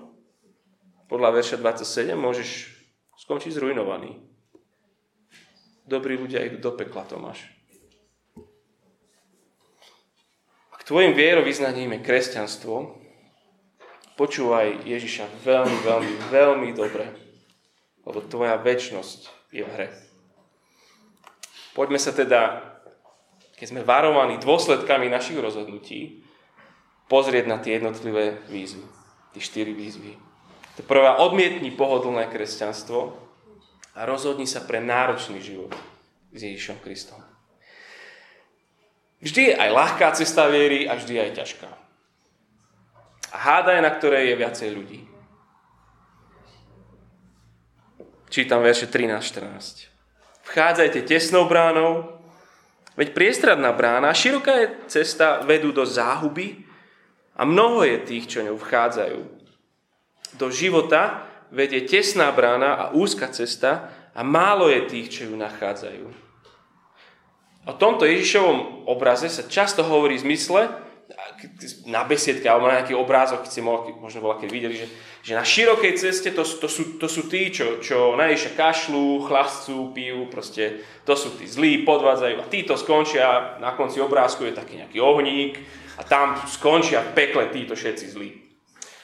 podľa 1.08 1.40
verša 1.40 1.56
27 1.62 2.20
môžeš 2.20 2.50
skončiť 3.26 3.52
zrujnovaný. 3.56 4.20
Dobrí 5.90 6.20
ľudia 6.20 6.46
idú 6.46 6.62
do 6.62 6.72
pekla, 6.78 7.02
Tomáš. 7.08 7.50
Ak 10.70 10.79
tvojim 10.90 11.14
vierovýznaním 11.14 11.94
je 11.96 12.00
kresťanstvo, 12.02 13.00
Počúvaj 14.20 14.84
Ježiša 14.84 15.48
veľmi, 15.48 15.78
veľmi, 15.80 16.14
veľmi 16.28 16.70
dobre, 16.76 17.08
lebo 18.04 18.20
tvoja 18.28 18.60
väčnosť 18.60 19.32
je 19.56 19.64
v 19.64 19.72
hre. 19.72 19.88
Poďme 21.72 21.96
sa 21.96 22.12
teda, 22.12 22.60
keď 23.56 23.66
sme 23.72 23.88
varovaní 23.88 24.36
dôsledkami 24.44 25.08
našich 25.08 25.40
rozhodnutí, 25.40 26.28
pozrieť 27.08 27.48
na 27.48 27.64
tie 27.64 27.80
jednotlivé 27.80 28.44
výzvy. 28.52 28.84
Tie 29.32 29.40
štyri 29.40 29.72
výzvy. 29.72 30.20
To 30.76 30.84
prvá, 30.84 31.24
odmietni 31.24 31.72
pohodlné 31.72 32.28
kresťanstvo 32.28 33.16
a 33.96 34.04
rozhodni 34.04 34.44
sa 34.44 34.68
pre 34.68 34.84
náročný 34.84 35.40
život 35.40 35.72
s 36.36 36.44
Ježišom 36.44 36.84
Kristom. 36.84 37.24
Vždy 39.20 39.52
je 39.52 39.54
aj 39.56 39.70
ľahká 39.76 40.08
cesta 40.16 40.48
viery 40.48 40.88
a 40.88 40.96
vždy 40.96 41.20
aj 41.20 41.32
ťažká. 41.44 41.70
A 43.30 43.38
hádaj, 43.38 43.84
na 43.84 43.92
ktorej 43.92 44.32
je 44.32 44.36
viacej 44.40 44.70
ľudí. 44.72 45.00
Čítam 48.30 48.64
verše 48.64 48.88
13-14. 48.88 49.90
Vchádzajte 50.50 51.02
tesnou 51.06 51.46
bránou, 51.46 52.22
veď 52.98 53.14
priestradná 53.14 53.74
brána, 53.74 54.14
široká 54.16 54.54
je 54.66 54.68
cesta, 54.90 55.42
vedú 55.46 55.70
do 55.74 55.86
záhuby 55.86 56.66
a 57.38 57.46
mnoho 57.46 57.86
je 57.86 57.98
tých, 58.06 58.26
čo 58.30 58.46
ňou 58.46 58.58
vchádzajú. 58.58 59.22
Do 60.38 60.48
života 60.54 61.26
vedie 61.50 61.86
tesná 61.86 62.30
brána 62.32 62.78
a 62.78 62.86
úzka 62.94 63.30
cesta 63.34 63.94
a 64.14 64.22
málo 64.22 64.70
je 64.70 64.82
tých, 64.86 65.08
čo 65.10 65.22
ju 65.30 65.36
nachádzajú. 65.38 66.29
O 67.70 67.78
tomto 67.78 68.10
Ježišovom 68.10 68.90
obraze 68.90 69.30
sa 69.30 69.46
často 69.46 69.86
hovorí 69.86 70.18
v 70.18 70.34
zmysle, 70.34 70.62
na 71.86 72.04
besiedke 72.04 72.50
alebo 72.50 72.68
na 72.68 72.82
nejaký 72.82 72.98
obrázok, 72.98 73.46
keď 73.46 73.52
ste 73.52 73.64
možno 73.64 74.20
bola, 74.20 74.42
keď 74.42 74.50
videli, 74.50 74.76
že, 74.76 74.88
že 75.24 75.34
na 75.38 75.46
širokej 75.46 75.94
ceste 75.96 76.30
to, 76.34 76.44
to, 76.44 76.68
sú, 76.68 77.00
to 77.00 77.08
sú 77.08 77.32
tí, 77.32 77.54
čo, 77.54 77.80
čo 77.80 78.18
najvyššie 78.18 78.52
kašľú, 78.58 79.24
chlascú, 79.24 79.94
pijú, 79.96 80.28
proste 80.28 80.84
to 81.08 81.14
sú 81.16 81.38
tí 81.40 81.48
zlí, 81.48 81.88
podvádzajú 81.88 82.36
a 82.42 82.50
títo 82.52 82.76
skončia, 82.76 83.62
na 83.64 83.74
konci 83.78 84.04
obrázku 84.04 84.50
je 84.50 84.58
taký 84.58 84.82
nejaký 84.82 85.00
ohník 85.00 85.62
a 85.96 86.04
tam 86.04 86.36
skončia 86.50 87.06
v 87.06 87.14
pekle 87.16 87.48
títo 87.54 87.78
všetci 87.78 88.06
zlí. 88.10 88.30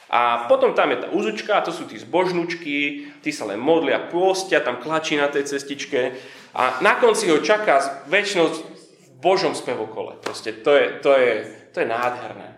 A 0.06 0.46
potom 0.46 0.70
tam 0.70 0.94
je 0.94 1.02
tá 1.02 1.08
úzučka, 1.10 1.66
to 1.66 1.74
sú 1.74 1.90
tí 1.90 1.98
zbožnučky, 1.98 3.10
tí 3.26 3.30
sa 3.34 3.42
len 3.50 3.58
modlia, 3.58 4.06
pôstia, 4.06 4.62
tam 4.62 4.78
klačí 4.78 5.18
na 5.18 5.26
tej 5.26 5.50
cestičke 5.50 6.14
a 6.56 6.80
na 6.80 6.96
konci 6.96 7.28
ho 7.28 7.44
čaká 7.44 8.08
väčšnosť 8.08 8.56
v 8.64 9.08
Božom 9.20 9.52
spevokole. 9.52 10.16
Proste 10.24 10.56
to 10.64 10.72
je, 10.72 10.86
to 11.04 11.12
je, 11.12 11.32
to 11.76 11.84
je 11.84 11.86
nádherné. 11.86 12.56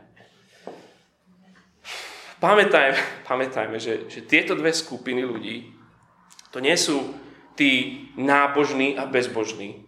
pamätajme, 2.38 2.94
pamätajme 3.26 3.82
že, 3.82 4.06
že 4.06 4.22
tieto 4.22 4.54
dve 4.54 4.70
skupiny 4.70 5.26
ľudí, 5.26 5.74
to 6.54 6.62
nie 6.62 6.78
sú 6.78 7.10
tí 7.58 8.06
nábožní 8.14 8.94
a 8.94 9.10
bezbožní. 9.10 9.82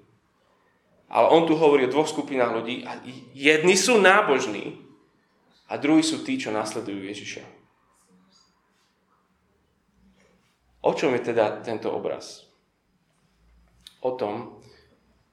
Ale 1.10 1.30
on 1.30 1.46
tu 1.46 1.54
hovorí 1.54 1.86
o 1.86 1.94
dvoch 1.94 2.10
skupinách 2.10 2.62
ľudí 2.62 2.82
a 2.82 2.98
jedni 3.34 3.78
sú 3.78 4.02
nábožní 4.02 4.78
a 5.70 5.78
druhí 5.78 6.02
sú 6.02 6.26
tí, 6.26 6.38
čo 6.38 6.50
nasledujú 6.50 7.06
Ježiša. 7.06 7.46
O 10.82 10.90
čom 10.98 11.14
je 11.14 11.30
teda 11.30 11.62
tento 11.62 11.90
obraz? 11.94 12.49
O 14.00 14.10
tom, 14.16 14.60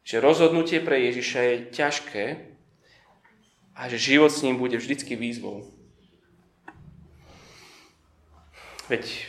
že 0.04 0.24
rozhodnutie 0.24 0.80
pre 0.80 1.00
Ježiša 1.08 1.40
je 1.40 1.56
ťažké 1.72 2.26
a 3.76 3.82
že 3.92 4.00
život 4.00 4.32
s 4.32 4.44
ním 4.44 4.56
bude 4.56 4.80
vždycky 4.80 5.16
výzvou. 5.16 5.68
Veď 8.88 9.28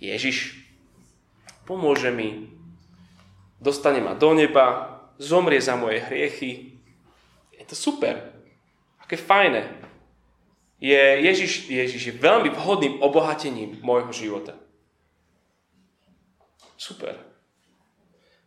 Ježiš 0.00 0.64
pomôže 1.68 2.08
mi, 2.08 2.48
dostane 3.60 4.00
ma 4.00 4.16
do 4.16 4.32
neba, 4.32 4.96
zomrie 5.20 5.60
za 5.60 5.76
moje 5.76 6.00
hriechy. 6.00 6.80
Je 7.52 7.64
to 7.68 7.76
super. 7.76 8.32
Aké 9.00 9.16
fajné. 9.16 9.68
Je, 10.80 11.00
Ježiš, 11.24 11.68
Ježiš 11.68 12.02
je 12.12 12.20
veľmi 12.20 12.52
vhodným 12.52 13.00
obohatením 13.00 13.80
môjho 13.80 14.12
života. 14.12 14.56
Super. 16.76 17.35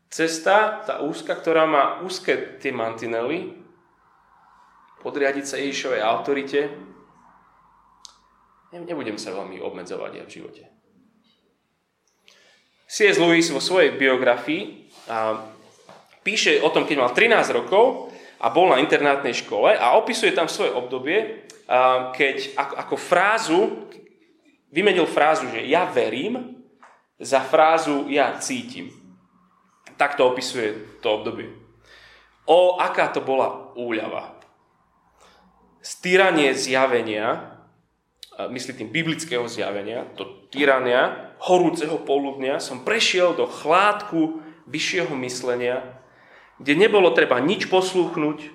Cesta, 0.09 0.81
tá 0.89 1.05
úzka, 1.05 1.37
ktorá 1.37 1.69
má 1.69 2.01
úzke 2.01 2.57
tie 2.57 2.73
mantinely, 2.73 3.61
podriadiť 5.05 5.45
sa 5.45 5.61
Ježišovej 5.61 6.01
autorite, 6.01 6.59
nebudem 8.73 9.21
sa 9.21 9.37
veľmi 9.37 9.61
obmedzovať 9.61 10.11
ja 10.17 10.23
v 10.25 10.33
živote. 10.33 10.63
C.S. 12.89 13.21
Lewis 13.21 13.53
vo 13.53 13.61
svojej 13.61 13.93
biografii 13.93 14.89
píše 16.25 16.57
o 16.65 16.73
tom, 16.73 16.89
keď 16.89 16.95
mal 16.97 17.13
13 17.13 17.53
rokov 17.53 18.09
a 18.41 18.49
bol 18.49 18.65
na 18.65 18.81
internátnej 18.81 19.37
škole 19.45 19.77
a 19.77 19.93
opisuje 19.93 20.33
tam 20.33 20.49
svoje 20.49 20.73
obdobie, 20.73 21.45
keď 22.17 22.57
ako, 22.57 22.73
ako 22.81 22.95
frázu, 22.97 23.61
vymenil 24.73 25.05
frázu, 25.05 25.45
že 25.53 25.69
ja 25.69 25.85
verím, 25.85 26.65
za 27.21 27.45
frázu 27.45 28.09
ja 28.09 28.33
cítim. 28.41 28.98
Tak 29.99 30.15
to 30.15 30.31
opisuje 30.31 30.99
to 31.03 31.19
obdobie. 31.19 31.51
O, 32.47 32.79
aká 32.79 33.11
to 33.11 33.19
bola 33.19 33.75
úľava. 33.75 34.39
Stýranie 35.83 36.55
zjavenia, 36.55 37.59
myslí 38.39 38.79
tým 38.79 38.89
biblického 38.89 39.43
zjavenia, 39.51 40.07
to 40.15 40.47
tyrania 40.49 41.35
horúceho 41.43 41.99
poludnia, 41.99 42.63
som 42.63 42.87
prešiel 42.87 43.35
do 43.35 43.45
chládku 43.45 44.39
vyššieho 44.65 45.11
myslenia, 45.19 45.83
kde 46.57 46.79
nebolo 46.79 47.11
treba 47.11 47.43
nič 47.43 47.67
poslúchnuť, 47.67 48.49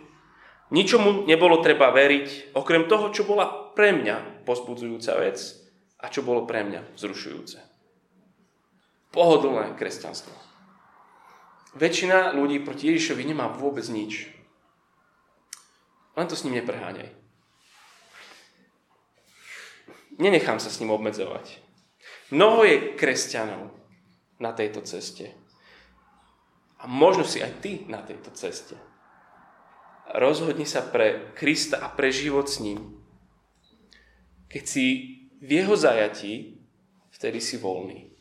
ničomu 0.72 1.28
nebolo 1.28 1.60
treba 1.60 1.92
veriť, 1.92 2.56
okrem 2.56 2.88
toho, 2.88 3.12
čo 3.12 3.28
bola 3.28 3.72
pre 3.76 3.92
mňa 3.92 4.44
pozbudzujúca 4.48 5.12
vec 5.20 5.38
a 6.00 6.08
čo 6.08 6.24
bolo 6.24 6.44
pre 6.48 6.64
mňa 6.64 6.96
vzrušujúce 6.96 7.74
pohodlné 9.14 9.78
kresťanstvo. 9.78 10.34
Väčšina 11.74 12.38
ľudí 12.38 12.62
proti 12.62 12.94
Ježišovi 12.94 13.26
nemá 13.26 13.50
vôbec 13.50 13.82
nič. 13.90 14.30
Len 16.14 16.26
to 16.30 16.38
s 16.38 16.46
ním 16.46 16.62
nepreháňaj. 16.62 17.10
Nenechám 20.22 20.62
sa 20.62 20.70
s 20.70 20.78
ním 20.78 20.94
obmedzovať. 20.94 21.58
Mnoho 22.30 22.62
je 22.62 22.76
kresťanov 22.94 23.74
na 24.38 24.54
tejto 24.54 24.86
ceste. 24.86 25.34
A 26.78 26.86
možno 26.86 27.26
si 27.26 27.42
aj 27.42 27.58
ty 27.58 27.82
na 27.90 27.98
tejto 28.06 28.30
ceste. 28.30 28.78
Rozhodni 30.14 30.68
sa 30.68 30.86
pre 30.86 31.34
Krista 31.34 31.82
a 31.82 31.90
pre 31.90 32.14
život 32.14 32.46
s 32.46 32.62
ním. 32.62 33.02
Keď 34.46 34.64
si 34.68 34.84
v 35.42 35.50
jeho 35.50 35.74
zajatí, 35.74 36.62
vtedy 37.10 37.42
si 37.42 37.58
voľný. 37.58 38.14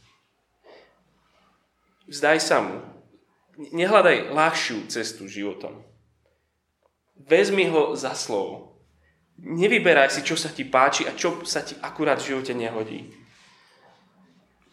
Vzdaj 2.09 2.39
sa 2.41 2.57
mu. 2.65 2.92
Nehľadaj 3.53 4.33
ľahšiu 4.33 4.89
cestu 4.89 5.29
životom. 5.29 5.85
Vezmi 7.13 7.69
ho 7.69 7.93
za 7.93 8.17
slovo. 8.17 8.81
Nevyberaj 9.37 10.09
si, 10.09 10.21
čo 10.25 10.33
sa 10.33 10.49
ti 10.49 10.65
páči 10.65 11.05
a 11.05 11.13
čo 11.13 11.45
sa 11.45 11.61
ti 11.61 11.77
akurát 11.77 12.17
v 12.17 12.33
živote 12.33 12.53
nehodí. 12.57 13.13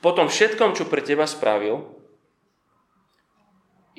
Po 0.00 0.16
tom 0.16 0.32
všetkom, 0.32 0.72
čo 0.72 0.88
pre 0.88 1.04
teba 1.04 1.28
spravil, 1.28 1.84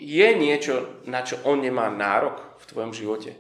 je 0.02 0.28
niečo, 0.34 1.06
na 1.06 1.22
čo 1.22 1.38
on 1.46 1.62
nemá 1.62 1.86
nárok 1.94 2.42
v 2.58 2.66
tvojom 2.66 2.92
živote? 2.94 3.38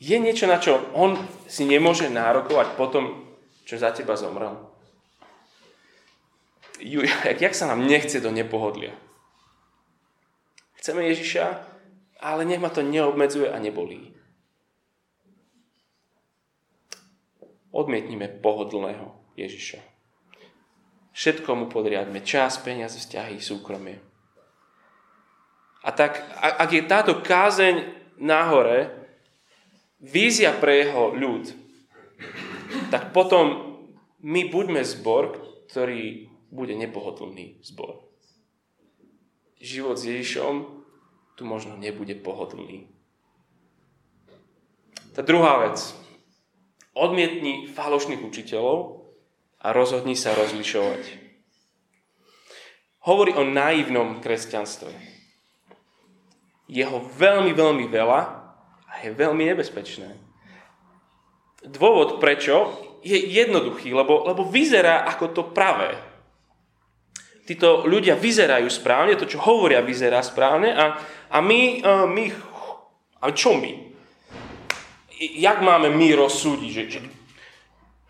Je 0.00 0.16
niečo, 0.16 0.48
na 0.48 0.56
čo 0.56 0.80
on 0.96 1.20
si 1.44 1.68
nemôže 1.68 2.08
nárokovať 2.08 2.68
po 2.80 2.88
tom, 2.88 3.04
čo 3.68 3.76
za 3.76 3.92
teba 3.92 4.16
zomrel? 4.16 4.65
Ju, 6.80 7.00
jak, 7.02 7.40
jak 7.50 7.54
sa 7.54 7.66
nám 7.66 7.86
nechce 7.86 8.20
do 8.20 8.30
nepohodlia. 8.32 8.94
Chceme 10.76 11.02
Ježiša, 11.10 11.44
ale 12.20 12.46
nech 12.46 12.62
ma 12.62 12.70
to 12.70 12.84
neobmedzuje 12.84 13.50
a 13.50 13.58
nebolí. 13.58 14.14
Odmietnime 17.74 18.28
pohodlného 18.40 19.12
Ježiša. 19.36 19.82
Všetko 21.16 21.50
mu 21.56 21.66
podriadme. 21.68 22.20
Čas, 22.20 22.60
peniaze, 22.60 23.00
vzťahy, 23.00 23.40
súkromie. 23.40 24.00
A 25.84 25.92
tak, 25.92 26.20
ak 26.40 26.70
je 26.72 26.82
táto 26.84 27.20
kázeň 27.24 27.88
nahore, 28.20 28.90
vízia 30.00 30.52
pre 30.52 30.84
jeho 30.84 31.14
ľud, 31.14 31.52
tak 32.92 33.16
potom 33.16 33.76
my 34.24 34.50
buďme 34.50 34.82
zbor, 34.82 35.40
ktorý 35.70 36.25
bude 36.56 36.72
nepohodlný 36.72 37.60
zbor. 37.60 38.00
Život 39.60 40.00
s 40.00 40.08
Ježišom 40.08 40.54
tu 41.36 41.44
možno 41.44 41.76
nebude 41.76 42.16
pohodlný. 42.16 42.88
Tá 45.12 45.20
druhá 45.20 45.68
vec. 45.68 45.80
Odmietni 46.96 47.68
falošných 47.68 48.24
učiteľov 48.24 49.04
a 49.60 49.76
rozhodni 49.76 50.16
sa 50.16 50.32
rozlišovať. 50.32 51.28
Hovorí 53.04 53.36
o 53.36 53.44
naivnom 53.44 54.24
kresťanstve. 54.24 54.88
Jeho 56.72 56.98
veľmi, 57.04 57.52
veľmi 57.52 57.86
veľa 57.92 58.20
a 58.88 58.92
je 59.04 59.12
veľmi 59.12 59.44
nebezpečné. 59.52 60.16
Dôvod 61.68 62.16
prečo 62.16 62.72
je 63.04 63.14
jednoduchý, 63.14 63.92
lebo, 63.92 64.24
lebo 64.24 64.48
vyzerá 64.48 65.04
ako 65.06 65.24
to 65.36 65.42
pravé 65.52 66.15
títo 67.46 67.86
ľudia 67.86 68.18
vyzerajú 68.18 68.66
správne, 68.66 69.14
to, 69.14 69.30
čo 69.30 69.38
hovoria, 69.38 69.86
vyzerá 69.86 70.18
správne 70.20 70.74
a, 70.74 70.98
a 71.30 71.38
my, 71.38 71.60
e, 71.78 71.90
my, 72.10 72.24
a 73.22 73.30
čo 73.30 73.54
my? 73.54 73.72
Jak 75.16 75.62
máme 75.62 75.94
my 75.94 76.12
rozsúdiť, 76.18 76.70
že, 76.74 76.82
že, 76.90 77.00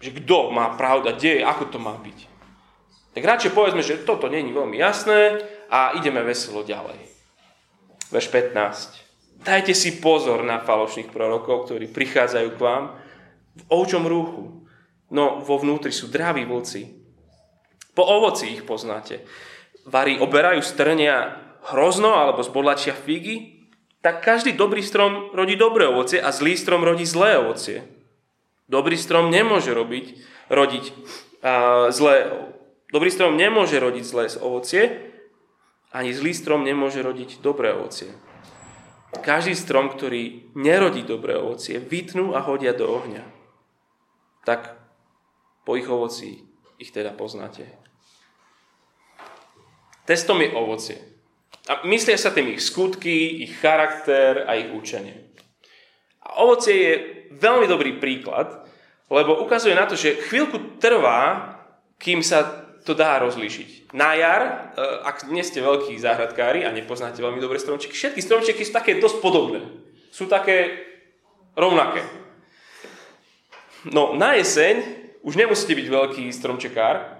že 0.01 0.11
kto 0.11 0.51
má 0.51 0.75
pravda, 0.75 1.14
kde 1.14 1.44
ako 1.44 1.68
to 1.68 1.79
má 1.79 1.94
byť? 2.01 2.18
Tak 3.12 3.22
radšej 3.22 3.53
povedzme, 3.53 3.85
že 3.85 4.05
toto 4.05 4.29
není 4.29 4.53
veľmi 4.53 4.77
jasné 4.81 5.40
a 5.68 5.96
ideme 5.96 6.20
veselo 6.25 6.64
ďalej. 6.64 6.99
Verš 8.12 8.29
15. 8.29 9.40
Dajte 9.40 9.72
si 9.77 10.01
pozor 10.01 10.40
na 10.42 10.61
falošných 10.64 11.12
prorokov, 11.12 11.68
ktorí 11.68 11.92
prichádzajú 11.92 12.49
k 12.57 12.61
vám 12.61 12.85
v 13.57 13.62
ovčom 13.72 14.05
rúchu. 14.05 14.64
No 15.12 15.38
vo 15.44 15.57
vnútri 15.61 15.94
sú 15.94 16.11
draví 16.11 16.44
vlci, 16.44 16.95
po 17.96 18.04
ovoci 18.04 18.52
ich 18.52 18.68
poznáte. 18.68 19.24
Vari 19.88 20.20
oberajú 20.20 20.61
strnia 20.61 21.40
hrozno 21.72 22.12
alebo 22.20 22.44
zbodlačia 22.44 22.92
figy, 22.92 23.56
tak 24.04 24.22
každý 24.22 24.54
dobrý 24.54 24.85
strom 24.85 25.32
rodí 25.35 25.56
dobré 25.56 25.88
ovocie 25.88 26.20
a 26.20 26.30
zlý 26.30 26.54
strom 26.54 26.85
rodí 26.85 27.09
zlé 27.09 27.40
ovocie. 27.40 27.88
Dobrý 28.68 28.94
strom 28.94 29.32
nemôže 29.32 29.72
robiť, 29.72 30.06
rodiť 30.52 30.85
a, 31.42 31.88
zlé, 31.90 32.30
dobrý 32.92 33.11
strom 33.11 33.35
nemôže 33.35 33.80
rodiť 33.80 34.04
zlé 34.04 34.24
ovocie, 34.38 34.82
ani 35.90 36.12
zlý 36.12 36.37
strom 36.37 36.62
nemôže 36.62 37.00
rodiť 37.00 37.40
dobré 37.40 37.72
ovocie. 37.72 38.12
Každý 39.16 39.56
strom, 39.56 39.88
ktorý 39.88 40.52
nerodí 40.52 41.00
dobré 41.00 41.40
ovocie, 41.40 41.80
vytnú 41.80 42.37
a 42.37 42.44
hodia 42.44 42.76
do 42.76 42.85
ohňa. 42.85 43.24
Tak 44.44 44.76
po 45.64 45.74
ich 45.74 45.88
ovoci 45.88 46.44
ich 46.76 46.92
teda 46.92 47.16
poznáte. 47.16 47.86
Testom 50.07 50.38
je 50.40 50.55
ovocie. 50.55 50.99
A 51.66 51.83
myslia 51.85 52.14
sa 52.14 52.31
tým 52.31 52.55
ich 52.55 52.62
skutky, 52.62 53.42
ich 53.42 53.59
charakter 53.59 54.47
a 54.47 54.55
ich 54.55 54.71
učenie. 54.71 55.35
A 56.23 56.47
ovocie 56.47 56.77
je 56.79 56.92
veľmi 57.35 57.66
dobrý 57.66 57.99
príklad, 57.99 58.66
Lebo 59.07 59.38
ukazuje 59.38 59.75
na 59.75 59.87
to, 59.87 59.95
že 59.95 60.19
chvíľku 60.19 60.83
trvá, 60.83 61.55
kým 62.03 62.27
sa 62.27 62.66
to 62.83 62.95
dá 62.95 63.19
rozlíšiť. 63.23 63.95
Na 63.95 64.14
jar, 64.19 64.42
e, 64.42 64.83
ak 65.07 65.31
nie 65.31 65.47
ste 65.47 65.62
veľkí 65.62 65.95
záhradkári 65.99 66.66
a 66.66 66.75
nepoznáte 66.75 67.23
veľmi 67.23 67.38
dobre 67.38 67.62
stromčeky, 67.62 67.95
všetky 67.95 68.21
stromčeky 68.23 68.62
sú 68.66 68.73
také 68.75 68.99
dosť 68.99 69.23
podobné. 69.23 69.62
Sú 70.11 70.27
také 70.27 70.87
rovnaké. 71.55 72.03
No 73.87 74.19
na 74.19 74.35
jeseň 74.35 74.83
už 75.23 75.38
nemusíte 75.38 75.79
byť 75.79 75.87
veľký 75.87 76.25
stromčekár. 76.35 77.15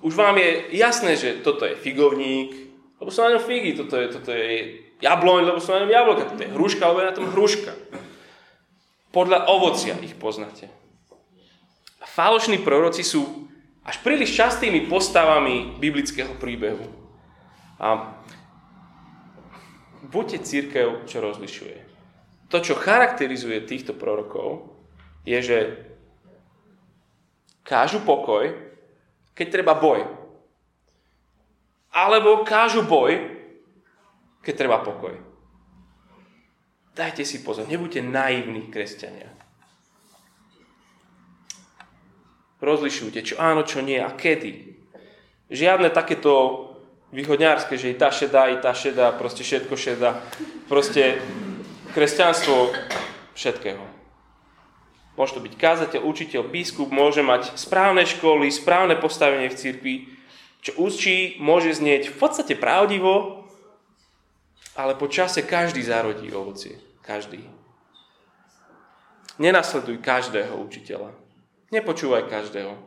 Už 0.00 0.14
vám 0.14 0.38
je 0.38 0.78
jasné, 0.78 1.18
že 1.18 1.42
toto 1.42 1.66
je 1.66 1.74
figovník, 1.74 2.54
lebo 3.02 3.10
sú 3.10 3.22
na 3.22 3.34
ňom 3.34 3.42
figy, 3.42 3.74
toto 3.74 3.98
je, 3.98 4.06
toto 4.14 4.30
je 4.30 4.78
jabloň, 5.02 5.42
lebo 5.50 5.58
sú 5.58 5.74
na 5.74 5.82
ňom 5.82 5.90
jablka, 5.90 6.30
toto 6.30 6.42
je 6.42 6.54
hruška, 6.54 6.88
lebo 6.90 6.98
je 7.02 7.10
na 7.10 7.16
tom 7.16 7.26
hruška. 7.30 7.72
Podľa 9.10 9.38
ovocia 9.50 9.98
ich 10.02 10.14
poznáte. 10.14 10.70
A 11.98 12.06
falošní 12.06 12.62
proroci 12.62 13.02
sú 13.02 13.48
až 13.82 13.98
príliš 14.04 14.36
častými 14.36 14.86
postavami 14.86 15.80
biblického 15.80 16.36
príbehu. 16.36 16.84
A 17.80 18.18
buďte 20.06 20.44
církev, 20.44 21.08
čo 21.08 21.24
rozlišuje. 21.24 21.78
To, 22.52 22.58
čo 22.60 22.78
charakterizuje 22.78 23.64
týchto 23.64 23.96
prorokov, 23.96 24.76
je, 25.24 25.38
že 25.40 25.58
kážu 27.64 28.00
pokoj, 28.04 28.67
keď 29.38 29.46
treba 29.54 29.78
boj. 29.78 30.02
Alebo 31.94 32.42
kážu 32.42 32.82
boj, 32.82 33.14
keď 34.42 34.54
treba 34.58 34.82
pokoj. 34.82 35.14
Dajte 36.98 37.22
si 37.22 37.46
pozor, 37.46 37.70
nebuďte 37.70 38.02
naivní 38.02 38.66
kresťania. 38.66 39.30
Rozlišujte, 42.58 43.22
čo 43.22 43.38
áno, 43.38 43.62
čo 43.62 43.78
nie 43.78 44.02
a 44.02 44.10
kedy. 44.10 44.74
Žiadne 45.46 45.94
takéto 45.94 46.66
východňárske, 47.14 47.78
že 47.78 47.94
i 47.94 47.96
tá 47.96 48.10
šedá, 48.10 48.50
i 48.50 48.58
tá 48.58 48.74
šedá, 48.74 49.14
proste 49.14 49.46
všetko 49.46 49.74
šedá. 49.78 50.18
Proste 50.66 51.22
kresťanstvo 51.94 52.74
všetkého. 53.38 53.97
Môže 55.18 55.34
to 55.34 55.42
byť 55.42 55.54
kázateľ, 55.58 56.00
učiteľ, 56.06 56.46
biskup, 56.46 56.94
môže 56.94 57.26
mať 57.26 57.58
správne 57.58 58.06
školy, 58.06 58.54
správne 58.54 58.94
postavenie 58.94 59.50
v 59.50 59.58
cirkvi, 59.58 59.94
čo 60.62 60.78
učí, 60.78 61.42
môže 61.42 61.74
znieť 61.74 62.14
v 62.14 62.16
podstate 62.22 62.54
pravdivo, 62.54 63.42
ale 64.78 64.94
po 64.94 65.10
čase 65.10 65.42
každý 65.42 65.82
zarodí 65.82 66.30
ovocie. 66.30 66.78
Každý. 67.02 67.42
Nenasleduj 69.42 69.98
každého 69.98 70.54
učiteľa. 70.54 71.10
Nepočúvaj 71.74 72.30
každého. 72.30 72.78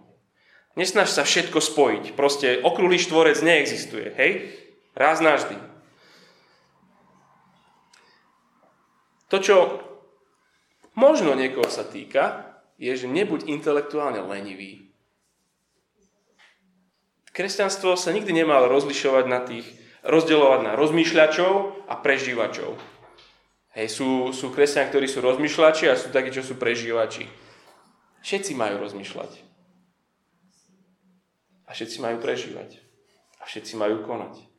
Nesnaž 0.80 1.12
sa 1.12 1.28
všetko 1.28 1.60
spojiť. 1.60 2.16
Proste 2.16 2.64
okrúhly 2.64 2.96
štvorec 2.96 3.44
neexistuje. 3.44 4.08
Hej? 4.16 4.32
Raz 4.96 5.20
navždy. 5.20 5.60
To, 9.28 9.38
čo 9.40 9.56
možno 10.98 11.36
niekoho 11.38 11.68
sa 11.68 11.88
týka, 11.88 12.52
je, 12.82 12.92
že 12.94 13.06
nebuď 13.06 13.46
intelektuálne 13.46 14.26
lenivý. 14.26 14.90
Kresťanstvo 17.32 17.96
sa 17.96 18.12
nikdy 18.12 18.44
nemalo 18.44 18.68
rozlišovať 18.68 19.26
na 19.30 19.40
tých, 19.48 19.64
rozdeľovať 20.04 20.60
na 20.68 20.74
rozmýšľačov 20.76 21.88
a 21.88 21.94
prežívačov. 22.02 22.76
Hej, 23.72 23.88
sú, 23.88 24.36
sú 24.36 24.52
kresťania, 24.52 24.92
ktorí 24.92 25.08
sú 25.08 25.24
rozmýšľači 25.24 25.88
a 25.88 25.96
sú 25.96 26.12
takí, 26.12 26.28
čo 26.28 26.44
sú 26.44 26.60
prežívači. 26.60 27.24
Všetci 28.20 28.52
majú 28.60 28.84
rozmýšľať. 28.84 29.32
A 31.66 31.72
všetci 31.72 31.98
majú 32.04 32.20
prežívať. 32.20 32.84
A 33.40 33.48
všetci 33.48 33.80
majú 33.80 34.04
konať. 34.04 34.51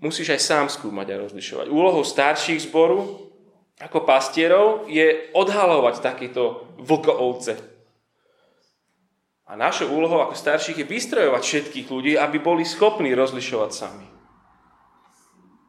Musíš 0.00 0.36
aj 0.36 0.40
sám 0.40 0.66
skúmať 0.68 1.16
a 1.16 1.20
rozlišovať. 1.24 1.66
Úlohou 1.72 2.04
starších 2.04 2.68
zboru 2.68 3.26
ako 3.76 4.08
pastierov 4.08 4.88
je 4.88 5.32
odhalovať 5.36 6.00
takéto 6.00 6.72
vlkoovce. 6.80 7.60
A 9.46 9.52
našou 9.54 9.92
úlohou 9.92 10.24
ako 10.24 10.34
starších 10.34 10.82
je 10.82 10.86
vystrojovať 10.88 11.42
všetkých 11.44 11.86
ľudí, 11.86 12.12
aby 12.18 12.40
boli 12.40 12.64
schopní 12.64 13.12
rozlišovať 13.12 13.70
sami. 13.72 14.08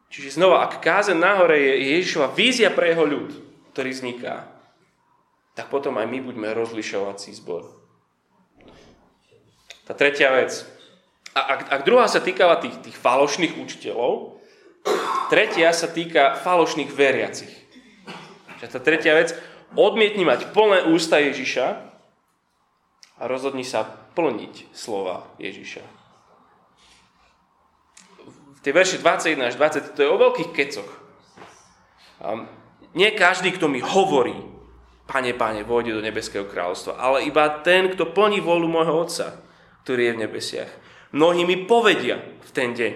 Čiže 0.08 0.40
znova, 0.40 0.66
ak 0.66 0.80
kázen 0.80 1.20
nahore 1.20 1.60
je 1.60 2.00
Ježišova 2.00 2.32
vízia 2.34 2.72
pre 2.72 2.96
jeho 2.96 3.06
ľud, 3.06 3.30
ktorý 3.76 3.92
vzniká, 3.92 4.50
tak 5.54 5.68
potom 5.68 6.00
aj 6.00 6.08
my 6.08 6.20
buďme 6.24 6.58
rozlišovací 6.58 7.36
zbor. 7.38 7.68
Tá 9.86 9.94
tretia 9.94 10.32
vec. 10.34 10.77
A 11.38 11.40
ak, 11.54 11.62
ak 11.70 11.82
druhá 11.86 12.10
sa 12.10 12.18
týkala 12.18 12.58
tých, 12.58 12.82
tých 12.82 12.98
falošných 12.98 13.62
učiteľov, 13.62 14.42
tretia 15.30 15.70
sa 15.70 15.86
týka 15.86 16.34
falošných 16.42 16.90
veriacich. 16.90 17.54
Čiže 18.58 18.74
tá 18.74 18.80
tretia 18.82 19.14
vec, 19.14 19.38
odmietni 19.78 20.26
mať 20.26 20.50
plné 20.50 20.90
ústa 20.90 21.22
Ježiša 21.22 21.66
a 23.22 23.24
rozhodni 23.30 23.62
sa 23.62 23.86
plniť 24.18 24.74
slova 24.74 25.30
Ježiša. 25.38 25.86
V 28.58 28.60
tej 28.66 28.74
verši 28.74 28.98
21 28.98 29.54
až 29.54 29.56
20 29.62 29.94
to 29.94 30.00
je 30.02 30.10
o 30.10 30.18
veľkých 30.18 30.50
kecoch. 30.58 30.90
nie 32.98 33.14
každý, 33.14 33.54
kto 33.54 33.70
mi 33.70 33.78
hovorí, 33.78 34.34
Pane, 35.06 35.38
Pane, 35.38 35.62
vôjde 35.62 35.94
do 35.94 36.02
nebeského 36.02 36.50
kráľovstva, 36.50 36.98
ale 36.98 37.30
iba 37.30 37.46
ten, 37.62 37.94
kto 37.94 38.10
plní 38.12 38.42
volu 38.42 38.66
môjho 38.66 39.06
Otca, 39.06 39.40
ktorý 39.86 40.12
je 40.12 40.16
v 40.18 40.22
nebesiach. 40.26 40.87
Mnohí 41.18 41.50
mi 41.50 41.66
povedia 41.66 42.22
v 42.22 42.52
ten 42.54 42.78
deň, 42.78 42.94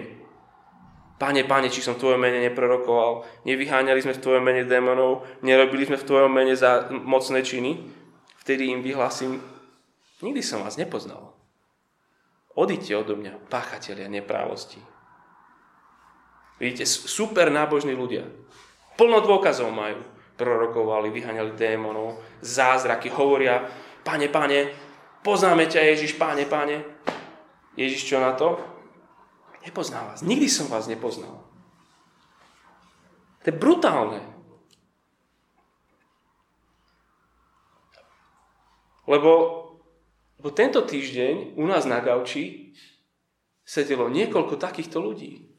Pane, 1.18 1.42
Pane, 1.46 1.70
či 1.70 1.82
som 1.82 1.98
v 1.98 2.02
Tvojom 2.06 2.22
mene 2.22 2.38
neprorokoval, 2.50 3.26
nevyháňali 3.46 3.98
sme 3.98 4.14
v 4.14 4.22
Tvojom 4.22 4.42
mene 4.42 4.62
démonov, 4.62 5.26
nerobili 5.42 5.86
sme 5.86 5.98
v 5.98 6.06
Tvojom 6.06 6.30
mene 6.30 6.54
za 6.54 6.86
mocné 6.90 7.42
činy, 7.42 7.82
vtedy 8.42 8.70
im 8.70 8.82
vyhlasím, 8.82 9.42
nikdy 10.22 10.38
som 10.38 10.62
vás 10.62 10.78
nepoznal. 10.78 11.34
Odíďte 12.54 12.94
odo 12.94 13.18
mňa, 13.18 13.42
páchatelia 13.50 14.06
neprávosti. 14.06 14.78
Vidíte, 16.62 16.86
super 16.86 17.50
nábožní 17.50 17.94
ľudia. 17.94 18.22
Plno 18.94 19.18
dôkazov 19.18 19.74
majú 19.74 19.98
prorokovali, 20.38 21.10
vyhaňali 21.10 21.58
démonov, 21.58 22.22
zázraky, 22.38 23.10
hovoria, 23.10 23.66
pane, 24.06 24.30
pane, 24.30 24.70
poznáme 25.26 25.66
ťa 25.66 25.90
Ježiš, 25.90 26.14
pane, 26.14 26.46
pane. 26.46 26.82
Ježiš 27.76 28.04
čo 28.04 28.20
na 28.20 28.36
to? 28.36 28.60
Nepoznám 29.62 30.12
vás. 30.12 30.20
Nikdy 30.20 30.48
som 30.50 30.66
vás 30.68 30.90
nepoznal. 30.90 31.40
To 33.42 33.46
je 33.48 33.54
brutálne. 33.54 34.20
Lebo, 39.06 39.32
lebo 40.38 40.48
tento 40.54 40.82
týždeň 40.82 41.58
u 41.58 41.64
nás 41.66 41.88
na 41.88 41.98
Gauči 41.98 42.74
sedelo 43.66 44.06
niekoľko 44.12 44.58
takýchto 44.58 45.02
ľudí. 45.02 45.50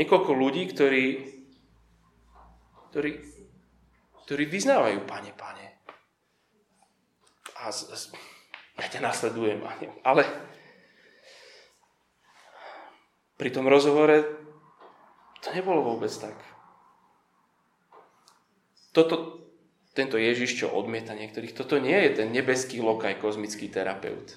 Niekoľko 0.00 0.32
ľudí, 0.32 0.64
ktorí 0.72 1.04
ktorí, 2.90 3.22
ktorí 4.26 4.44
vyznávajú, 4.50 5.06
pane, 5.06 5.30
pane. 5.38 5.66
A 7.62 7.70
z, 7.70 7.86
z, 7.94 8.04
ja 8.78 8.86
ťa 8.86 9.00
nasledujem, 9.02 9.64
ale 10.06 10.22
pri 13.40 13.50
tom 13.50 13.66
rozhovore 13.66 14.20
to 15.40 15.48
nebolo 15.56 15.80
vôbec 15.80 16.12
tak. 16.12 16.36
Toto, 18.92 19.46
tento 19.96 20.20
Ježiš, 20.20 20.60
čo 20.60 20.74
odmieta 20.74 21.16
niektorých, 21.16 21.56
toto 21.56 21.80
nie 21.80 21.96
je 21.96 22.20
ten 22.20 22.28
nebeský 22.28 22.84
lokaj, 22.84 23.22
kozmický 23.22 23.72
terapeut. 23.72 24.36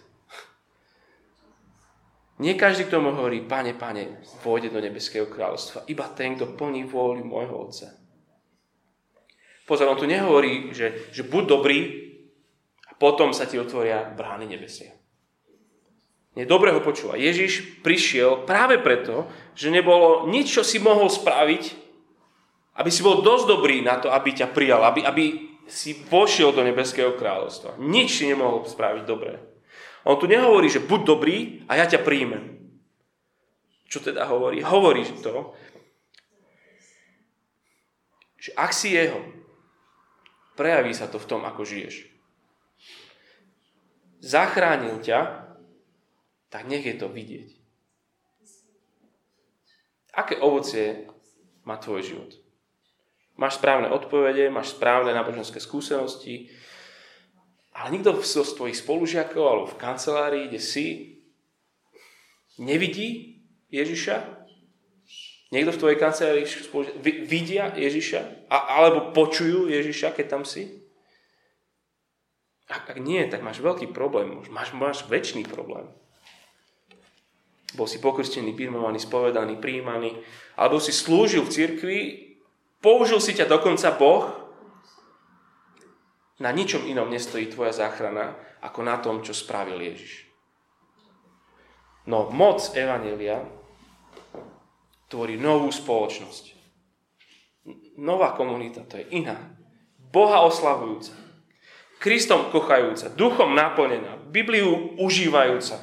Nie 2.42 2.58
každý, 2.58 2.90
kto 2.90 2.98
mu 3.04 3.14
hovorí, 3.14 3.46
pane, 3.46 3.78
pane, 3.78 4.24
pôjde 4.42 4.74
do 4.74 4.82
nebeského 4.82 5.30
kráľovstva. 5.30 5.86
Iba 5.86 6.10
ten, 6.12 6.34
kto 6.34 6.58
plní 6.58 6.90
vôľu 6.90 7.22
môjho 7.22 7.56
Otca. 7.70 7.94
Pozor, 9.64 9.88
on 9.88 10.00
tu 10.00 10.10
nehovorí, 10.10 10.74
že, 10.76 11.14
že 11.14 11.24
buď 11.24 11.44
dobrý 11.46 11.78
potom 13.04 13.36
sa 13.36 13.44
ti 13.44 13.60
otvoria 13.60 14.08
brány 14.16 14.48
nebesia. 14.48 14.96
Nie, 16.40 16.48
dobre 16.48 16.72
ho 16.72 16.80
počúva. 16.80 17.20
Ježiš 17.20 17.84
prišiel 17.84 18.48
práve 18.48 18.80
preto, 18.80 19.28
že 19.60 19.68
nebolo 19.68 20.32
nič, 20.32 20.56
čo 20.56 20.64
si 20.64 20.80
mohol 20.80 21.12
spraviť, 21.12 21.64
aby 22.80 22.90
si 22.90 23.04
bol 23.04 23.20
dosť 23.20 23.46
dobrý 23.52 23.84
na 23.84 24.00
to, 24.00 24.08
aby 24.08 24.32
ťa 24.32 24.56
prijal, 24.56 24.88
aby, 24.88 25.04
aby 25.04 25.24
si 25.68 26.00
vošiel 26.08 26.56
do 26.56 26.64
nebeského 26.64 27.12
kráľovstva. 27.20 27.76
Nič 27.76 28.24
si 28.24 28.26
nemohol 28.32 28.64
spraviť 28.64 29.04
dobre. 29.04 29.36
On 30.08 30.16
tu 30.16 30.24
nehovorí, 30.24 30.72
že 30.72 30.80
buď 30.80 31.02
dobrý 31.04 31.68
a 31.68 31.76
ja 31.76 31.86
ťa 31.92 32.08
príjmem. 32.08 32.56
Čo 33.92 34.00
teda 34.00 34.24
hovorí? 34.32 34.64
Hovorí 34.64 35.04
to, 35.20 35.52
že 38.40 38.56
ak 38.56 38.72
si 38.72 38.96
jeho, 38.96 39.20
prejaví 40.56 40.96
sa 40.96 41.12
to 41.12 41.20
v 41.20 41.28
tom, 41.28 41.44
ako 41.44 41.68
žiješ. 41.68 42.13
Zachránil 44.24 45.04
ťa, 45.04 45.20
tak 46.48 46.64
nech 46.72 46.88
je 46.88 46.96
to 46.96 47.12
vidieť. 47.12 47.50
Aké 50.16 50.40
ovocie 50.40 51.12
má 51.68 51.76
tvoj 51.76 52.08
život? 52.08 52.32
Máš 53.36 53.60
správne 53.60 53.92
odpovede, 53.92 54.48
máš 54.48 54.78
správne 54.78 55.12
náboženské 55.12 55.60
skúsenosti, 55.60 56.54
ale 57.74 57.98
nikto 57.98 58.22
z 58.22 58.54
tvojich 58.54 58.78
spolužiakov 58.78 59.44
alebo 59.44 59.68
v 59.74 59.80
kancelárii, 59.82 60.48
kde 60.48 60.62
si, 60.62 60.86
nevidí 62.62 63.42
Ježiša? 63.74 64.46
Niekto 65.50 65.74
v 65.74 65.82
tvojej 65.82 65.98
kancelárii 65.98 66.46
vidia 67.26 67.74
Ježiša? 67.74 68.48
A, 68.48 68.78
alebo 68.78 69.12
počujú 69.12 69.68
Ježiša, 69.68 70.14
keď 70.14 70.26
tam 70.30 70.44
si? 70.46 70.83
Ak, 72.72 72.96
ak 72.96 73.00
nie, 73.00 73.24
tak 73.28 73.44
máš 73.44 73.60
veľký 73.60 73.92
problém. 73.92 74.40
Máš, 74.52 74.72
máš 74.72 75.04
väčší 75.08 75.44
problém. 75.48 75.88
Bol 77.74 77.90
si 77.90 77.98
pokrstený, 77.98 78.54
birmovaný, 78.54 79.02
spovedaný, 79.02 79.58
príjmaný, 79.58 80.22
alebo 80.54 80.78
si 80.78 80.94
slúžil 80.94 81.42
v 81.42 81.54
cirkvi, 81.54 82.00
použil 82.80 83.18
si 83.18 83.34
ťa 83.34 83.50
dokonca 83.50 83.90
Boh, 83.98 84.30
na 86.38 86.52
ničom 86.54 86.86
inom 86.86 87.10
nestojí 87.10 87.50
tvoja 87.50 87.74
záchrana, 87.74 88.36
ako 88.62 88.80
na 88.84 89.00
tom, 89.00 89.24
čo 89.24 89.32
spravil 89.32 89.80
Ježiš. 89.80 90.28
No 92.04 92.28
moc 92.30 92.60
Evanelia 92.76 93.48
tvorí 95.08 95.40
novú 95.40 95.72
spoločnosť. 95.72 96.52
Nová 97.96 98.36
komunita, 98.36 98.84
to 98.84 99.00
je 99.00 99.24
iná. 99.24 99.56
Boha 100.12 100.44
oslavujúca. 100.44 101.23
Kristom 102.04 102.52
kochajúca, 102.52 103.16
duchom 103.16 103.56
naplnená, 103.56 104.20
Bibliu 104.28 104.92
užívajúca, 105.00 105.80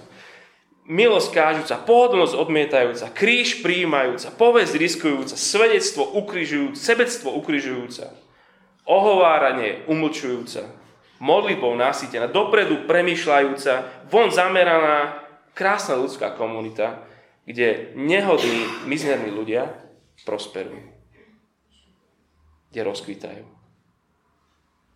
milosť 0.85 1.29
kážuca, 1.33 1.81
pohodlnosť 1.81 2.37
odmietajúca, 2.37 3.09
kríž 3.17 3.65
prijímajúca, 3.65 4.29
povesť 4.37 4.77
riskujúca, 4.77 5.33
svedectvo 5.33 6.05
ukrižujúca, 6.21 6.77
sebectvo 6.77 7.33
ukrižujúca, 7.41 8.13
ohováranie 8.85 9.89
umlčujúca, 9.89 10.69
modlitbou 11.25 11.73
nasýtená, 11.73 12.29
dopredu 12.29 12.85
premýšľajúca, 12.85 14.05
von 14.13 14.29
zameraná, 14.29 15.25
krásna 15.57 15.97
ľudská 15.97 16.37
komunita, 16.37 17.01
kde 17.49 17.97
nehodní, 17.97 18.85
mizerní 18.85 19.33
ľudia 19.33 19.73
prosperujú. 20.29 20.85
Kde 22.69 22.81
rozkvitajú. 22.85 23.45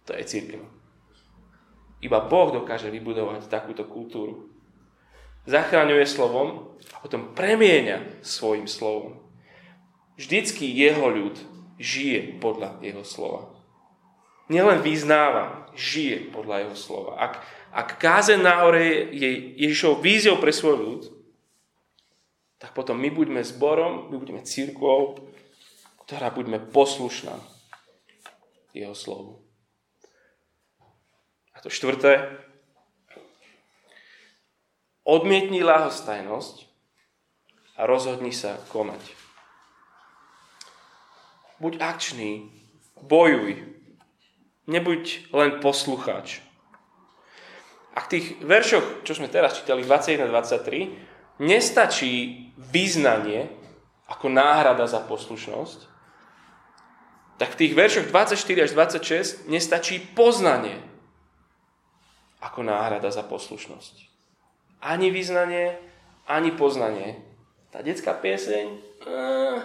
To 0.04 0.12
je 0.12 0.24
církev. 0.28 0.73
Iba 2.04 2.20
Boh 2.20 2.52
dokáže 2.52 2.92
vybudovať 2.92 3.48
takúto 3.48 3.88
kultúru 3.88 4.54
zachraňuje 5.44 6.04
slovom 6.08 6.76
a 6.92 6.96
potom 7.04 7.36
premieňa 7.36 8.24
svojim 8.24 8.68
slovom. 8.68 9.20
Vždycky 10.16 10.64
jeho 10.64 11.08
ľud 11.10 11.36
žije 11.76 12.40
podľa 12.40 12.80
jeho 12.80 13.04
slova. 13.04 13.52
Nielen 14.52 14.84
vyznáva, 14.84 15.72
žije 15.72 16.28
podľa 16.32 16.68
jeho 16.68 16.76
slova. 16.76 17.12
Ak, 17.16 17.40
ak 17.72 17.96
kázen 17.96 18.44
na 18.44 18.60
hore 18.60 19.08
je 19.10 19.56
Ježišov 19.64 20.04
víziou 20.04 20.36
pre 20.36 20.52
svoj 20.52 20.76
ľud, 20.76 21.02
tak 22.60 22.76
potom 22.76 22.96
my 22.96 23.12
buďme 23.12 23.40
zborom, 23.44 24.12
my 24.12 24.16
budeme 24.16 24.44
církvou, 24.44 25.28
ktorá 26.04 26.32
buďme 26.32 26.72
poslušná 26.72 27.36
jeho 28.76 28.96
slovu. 28.96 29.43
To 31.64 31.72
štvrté, 31.72 32.44
Odmietni 35.04 35.60
ľahostajnosť 35.60 36.64
a 37.76 37.84
rozhodni 37.84 38.32
sa 38.32 38.56
konať. 38.72 39.04
Buď 41.60 41.76
akčný, 41.76 42.48
bojuj, 43.04 43.68
nebuď 44.64 45.28
len 45.28 45.60
poslucháč. 45.60 46.40
A 47.92 48.00
v 48.00 48.10
tých 48.16 48.26
veršoch, 48.40 49.04
čo 49.04 49.12
sme 49.12 49.28
teraz 49.28 49.60
čítali, 49.60 49.84
21 49.84 50.24
a 50.24 50.40
23, 50.40 51.44
nestačí 51.44 52.48
význanie 52.56 53.52
ako 54.08 54.32
náhrada 54.32 54.88
za 54.88 55.04
poslušnosť, 55.04 55.80
tak 57.36 57.52
v 57.52 57.58
tých 57.60 57.72
veršoch 57.76 58.06
24 58.08 58.40
až 58.64 58.70
26 58.72 59.52
nestačí 59.52 60.00
poznanie 60.16 60.93
ako 62.44 62.60
náhrada 62.60 63.08
za 63.08 63.24
poslušnosť 63.24 64.14
ani 64.84 65.08
vyznanie, 65.08 65.80
ani 66.28 66.52
poznanie. 66.52 67.24
Tá 67.72 67.80
detská 67.80 68.12
pieseň, 68.12 68.66
uh, 69.08 69.58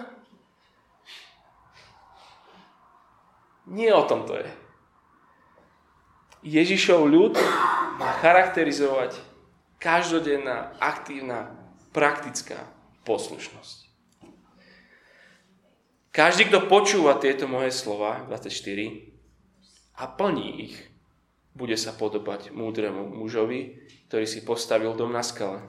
nie 3.68 3.92
o 3.92 4.02
tom 4.08 4.24
to 4.24 4.40
je. 4.40 4.48
Ježišov 6.40 7.04
ľud 7.04 7.36
má 8.00 8.16
charakterizovať 8.24 9.12
každodenná, 9.76 10.72
aktívna, 10.80 11.52
praktická 11.92 12.64
poslušnosť. 13.04 13.92
Každý, 16.10 16.50
kto 16.50 16.66
počúva 16.66 17.20
tieto 17.22 17.46
moje 17.46 17.70
slova, 17.70 18.26
24, 18.26 18.50
a 20.00 20.04
plní 20.10 20.48
ich, 20.64 20.89
bude 21.60 21.76
sa 21.76 21.92
podobať 21.92 22.56
múdremu 22.56 23.04
mužovi, 23.12 23.76
ktorý 24.08 24.24
si 24.24 24.40
postavil 24.40 24.96
dom 24.96 25.12
na 25.12 25.20
skale. 25.20 25.60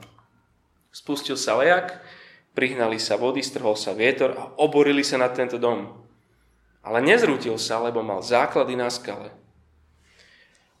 Spustil 0.88 1.36
sa 1.36 1.60
lejak, 1.60 2.00
prihnali 2.56 2.96
sa 2.96 3.20
vody, 3.20 3.44
strhol 3.44 3.76
sa 3.76 3.92
vietor 3.92 4.32
a 4.32 4.48
oborili 4.56 5.04
sa 5.04 5.20
na 5.20 5.28
tento 5.28 5.60
dom. 5.60 6.00
Ale 6.80 7.04
nezrútil 7.04 7.60
sa, 7.60 7.76
lebo 7.84 8.00
mal 8.00 8.24
základy 8.24 8.72
na 8.72 8.88
skale. 8.88 9.36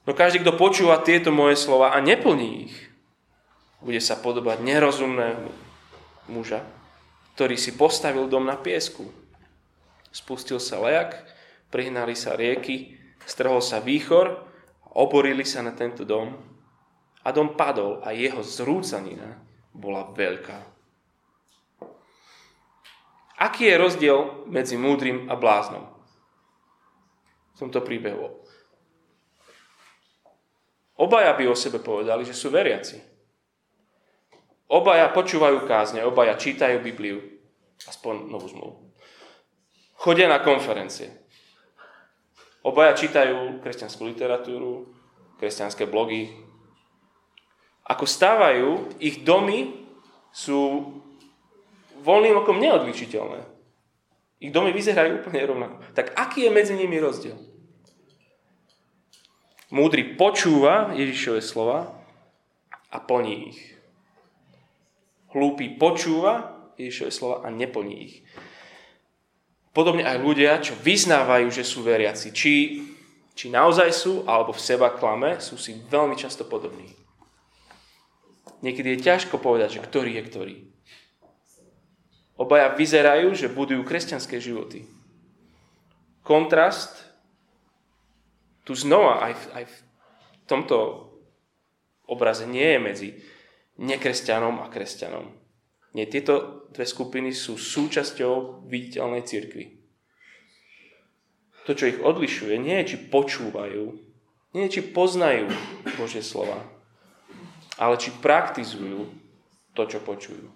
No 0.08 0.16
každý, 0.16 0.40
kto 0.40 0.56
počúva 0.56 1.04
tieto 1.04 1.28
moje 1.28 1.60
slova 1.60 1.92
a 1.92 2.00
neplní 2.00 2.72
ich, 2.72 2.76
bude 3.84 4.00
sa 4.00 4.16
podobať 4.16 4.64
nerozumného 4.64 5.52
muža, 6.32 6.64
ktorý 7.36 7.60
si 7.60 7.76
postavil 7.76 8.32
dom 8.32 8.48
na 8.48 8.56
piesku. 8.56 9.12
Spustil 10.08 10.56
sa 10.56 10.80
lejak, 10.80 11.20
prihnali 11.68 12.16
sa 12.16 12.32
rieky, 12.32 12.96
strhol 13.28 13.60
sa 13.60 13.78
výchor, 13.78 14.51
oborili 14.92 15.44
sa 15.44 15.64
na 15.64 15.72
tento 15.72 16.04
dom 16.04 16.36
a 17.22 17.28
dom 17.32 17.56
padol 17.56 18.02
a 18.04 18.12
jeho 18.12 18.40
zrúcanina 18.44 19.40
bola 19.72 20.12
veľká. 20.12 20.58
Aký 23.42 23.66
je 23.66 23.80
rozdiel 23.80 24.46
medzi 24.46 24.78
múdrym 24.78 25.26
a 25.26 25.34
bláznom? 25.34 25.82
V 27.52 27.56
tomto 27.58 27.82
príbehu. 27.82 28.42
Obaja 30.98 31.34
by 31.34 31.50
o 31.50 31.56
sebe 31.58 31.82
povedali, 31.82 32.22
že 32.22 32.36
sú 32.36 32.52
veriaci. 32.54 33.02
Obaja 34.70 35.10
počúvajú 35.10 35.66
kázne, 35.66 36.06
obaja 36.06 36.38
čítajú 36.38 36.80
Bibliu, 36.80 37.18
aspoň 37.82 38.30
novú 38.30 38.46
zmluvu. 38.48 38.74
Chodia 39.98 40.30
na 40.30 40.40
konferencie. 40.40 41.21
Obaja 42.62 42.94
čítajú 42.94 43.58
kresťanskú 43.58 44.06
literatúru, 44.06 44.86
kresťanské 45.42 45.90
blogy, 45.90 46.30
ako 47.82 48.04
stávajú, 48.06 48.68
ich 49.02 49.26
domy 49.26 49.82
sú 50.30 50.86
voľným 52.06 52.38
okom 52.38 52.62
neodličiteľné. 52.62 53.42
Ich 54.42 54.54
domy 54.54 54.70
vyzerajú 54.70 55.22
úplne 55.22 55.42
rovnako. 55.42 55.76
Tak 55.94 56.14
aký 56.14 56.46
je 56.46 56.54
medzi 56.54 56.74
nimi 56.74 56.98
rozdiel? 56.98 57.38
Múdry 59.72 60.14
počúva 60.14 60.94
Ježišove 60.94 61.40
slova 61.42 61.90
a 62.92 62.98
plní 63.00 63.54
ich. 63.54 63.60
Hlúpy 65.32 65.80
počúva 65.80 66.60
Ježišove 66.76 67.10
slova 67.10 67.36
a 67.46 67.48
neplní 67.48 67.94
ich. 68.04 68.14
Podobne 69.72 70.04
aj 70.04 70.20
ľudia, 70.20 70.60
čo 70.60 70.76
vyznávajú, 70.76 71.48
že 71.48 71.64
sú 71.64 71.80
veriaci, 71.80 72.28
či, 72.36 72.84
či 73.32 73.48
naozaj 73.48 73.88
sú, 73.88 74.28
alebo 74.28 74.52
v 74.52 74.60
seba 74.60 74.92
klame, 74.92 75.40
sú 75.40 75.56
si 75.56 75.80
veľmi 75.88 76.12
často 76.12 76.44
podobní. 76.44 76.92
Niekedy 78.60 78.94
je 78.94 79.04
ťažko 79.08 79.40
povedať, 79.40 79.80
že 79.80 79.84
ktorý 79.84 80.20
je 80.20 80.22
ktorý. 80.28 80.56
Obaja 82.36 82.76
vyzerajú, 82.76 83.32
že 83.32 83.50
budujú 83.50 83.80
kresťanské 83.82 84.38
životy. 84.38 84.84
Kontrast 86.22 87.02
tu 88.62 88.76
znova 88.78 89.24
aj 89.26 89.32
v, 89.34 89.44
aj 89.56 89.64
v 89.66 89.76
tomto 90.46 90.76
obraze 92.06 92.46
nie 92.46 92.76
je 92.76 92.78
medzi 92.78 93.08
nekresťanom 93.80 94.62
a 94.62 94.70
kresťanom. 94.70 95.41
Nie, 95.92 96.08
tieto 96.08 96.64
dve 96.72 96.88
skupiny 96.88 97.36
sú 97.36 97.60
súčasťou 97.60 98.64
viditeľnej 98.64 99.22
cirkvi. 99.28 99.64
To, 101.68 101.76
čo 101.76 101.92
ich 101.92 102.00
odlišuje, 102.00 102.58
nie 102.58 102.80
je, 102.82 102.96
či 102.96 102.96
počúvajú, 103.12 103.84
nie 104.56 104.62
je, 104.66 104.80
či 104.80 104.82
poznajú 104.90 105.52
Božie 106.00 106.24
slova, 106.24 106.58
ale 107.76 107.94
či 108.00 108.10
praktizujú 108.10 109.06
to, 109.76 109.82
čo 109.86 110.00
počujú. 110.00 110.48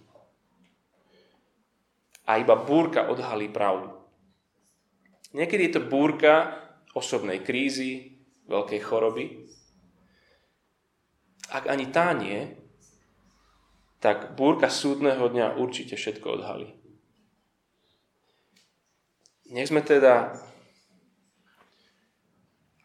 A 2.26 2.42
iba 2.42 2.58
búrka 2.58 3.06
odhalí 3.06 3.46
pravdu. 3.46 3.92
Niekedy 5.36 5.70
je 5.70 5.72
to 5.78 5.82
búrka 5.86 6.58
osobnej 6.96 7.44
krízy, 7.44 8.18
veľkej 8.48 8.80
choroby. 8.82 9.46
Ak 11.54 11.70
ani 11.70 11.86
tá 11.94 12.10
nie, 12.16 12.65
tak 14.00 14.36
búrka 14.36 14.68
súdneho 14.68 15.28
dňa 15.28 15.56
určite 15.56 15.96
všetko 15.96 16.26
odhalí. 16.40 16.76
Nech 19.46 19.70
sme 19.70 19.80
teda 19.80 20.36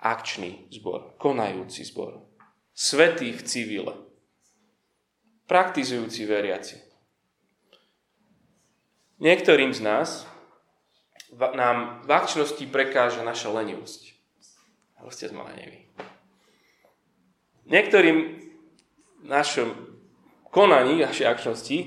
akčný 0.02 0.70
zbor, 0.74 1.18
konajúci 1.18 1.86
zbor, 1.86 2.22
svetý 2.74 3.34
v 3.34 3.42
civile, 3.46 3.96
praktizujúci 5.50 6.26
veriaci. 6.26 6.78
Niektorým 9.22 9.70
z 9.74 9.82
nás 9.86 10.26
nám 11.34 12.02
v 12.06 12.10
akčnosti 12.10 12.66
prekáža 12.74 13.22
naša 13.22 13.54
lenivosť. 13.54 14.18
Ale 14.98 15.10
ste 15.14 15.30
sme 15.30 15.46
leniví. 15.46 15.86
Niektorým 17.70 18.42
našom 19.26 19.91
konaní, 20.52 21.02
našej 21.02 21.28
akčnosti 21.28 21.78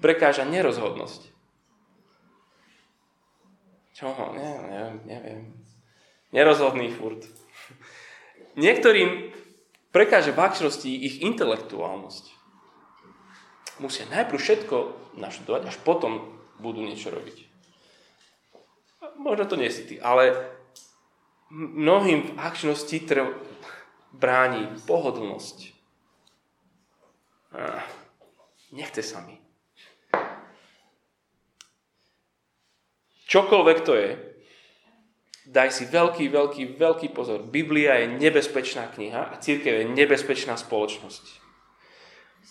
prekáža 0.00 0.48
nerozhodnosť. 0.48 1.30
Čo? 3.94 4.10
Neviem, 4.34 4.64
neviem, 4.68 4.96
neviem. 5.06 5.40
Nerozhodný 6.34 6.90
furt. 6.90 7.22
Niektorým 8.58 9.30
prekáže 9.94 10.34
v 10.34 10.42
akčnosti 10.42 10.90
ich 10.90 11.22
intelektuálnosť. 11.22 12.34
Musia 13.78 14.06
najprv 14.10 14.38
všetko 14.38 14.76
naštudovať, 15.14 15.62
až 15.70 15.76
potom 15.86 16.34
budú 16.58 16.82
niečo 16.82 17.14
robiť. 17.14 17.46
Možno 19.14 19.46
to 19.46 19.54
nie 19.54 19.70
si 19.70 19.86
ty, 19.86 19.94
ale 20.02 20.34
mnohým 21.54 22.34
v 22.34 22.36
akčnosti 22.38 22.98
trv, 23.06 23.30
bráni 24.14 24.70
pohodlnosť. 24.86 25.74
Nechce 28.74 29.06
sa 29.06 29.22
mi. 29.22 29.38
Čokoľvek 33.30 33.78
to 33.86 33.94
je, 33.94 34.10
daj 35.46 35.70
si 35.70 35.86
veľký, 35.86 36.26
veľký, 36.30 36.62
veľký 36.74 37.08
pozor. 37.14 37.46
Biblia 37.46 38.02
je 38.02 38.18
nebezpečná 38.18 38.90
kniha 38.90 39.30
a 39.30 39.38
církev 39.38 39.82
je 39.82 39.86
nebezpečná 39.94 40.58
spoločnosť. 40.58 41.24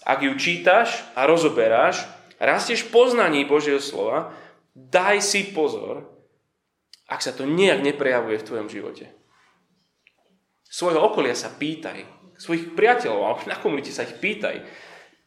Ak 0.03 0.23
ju 0.23 0.33
čítaš 0.35 1.03
a 1.15 1.27
rozoberáš, 1.27 2.03
rastieš 2.39 2.87
poznaní 2.91 3.47
Božieho 3.47 3.79
slova, 3.79 4.35
daj 4.75 5.23
si 5.23 5.51
pozor, 5.55 6.07
ak 7.07 7.19
sa 7.19 7.35
to 7.35 7.47
nejak 7.47 7.83
neprejavuje 7.83 8.41
v 8.41 8.47
tvojom 8.47 8.67
živote. 8.71 9.11
Svojho 10.67 10.99
okolia 11.03 11.37
sa 11.37 11.53
pýtaj, 11.53 12.03
svojich 12.41 12.73
priateľov 12.73 13.45
na 13.45 13.55
komunite 13.61 13.93
sa 13.93 14.03
ich 14.03 14.17
pýtaj. 14.17 14.65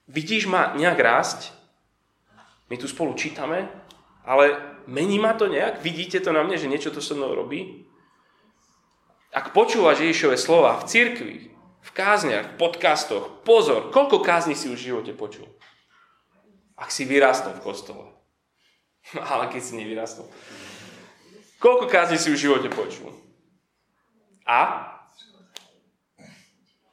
Vidíš 0.06 0.46
ma 0.46 0.74
nejak 0.78 0.98
rásť? 0.98 1.50
My 2.70 2.78
tu 2.78 2.86
spolu 2.86 3.14
čítame, 3.14 3.66
ale 4.26 4.76
Mení 4.86 5.18
ma 5.18 5.34
to 5.34 5.50
nejak? 5.50 5.82
Vidíte 5.82 6.22
to 6.22 6.30
na 6.30 6.46
mne, 6.46 6.54
že 6.58 6.70
niečo 6.70 6.94
to 6.94 7.02
so 7.02 7.18
mnou 7.18 7.34
robí? 7.34 7.90
Ak 9.34 9.50
počúvaš 9.50 9.98
Ježišové 9.98 10.38
slova 10.38 10.78
v 10.78 10.86
cirkvi, 10.86 11.36
v 11.82 11.90
kázniach, 11.90 12.54
v 12.54 12.58
podcastoch, 12.58 13.42
pozor, 13.42 13.90
koľko 13.90 14.22
kázni 14.22 14.54
si 14.54 14.70
už 14.70 14.78
v 14.78 14.88
živote 14.94 15.12
počul? 15.18 15.50
Ak 16.78 16.94
si 16.94 17.02
vyrastol 17.02 17.58
v 17.58 17.64
kostole. 17.66 18.06
Ale 19.34 19.50
keď 19.50 19.62
si 19.62 19.72
nevyrastol. 19.74 20.30
Koľko 21.58 21.90
kázni 21.90 22.22
si 22.22 22.30
už 22.30 22.38
v 22.38 22.46
živote 22.46 22.70
počul? 22.70 23.10
A? 24.46 24.86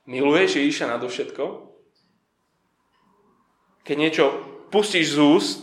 Miluješ 0.10 0.58
Ježiša 0.58 0.90
nadovšetko? 0.98 1.73
Keď 3.84 3.96
niečo 4.00 4.26
pustíš 4.72 5.16
z 5.16 5.18
úst, 5.20 5.62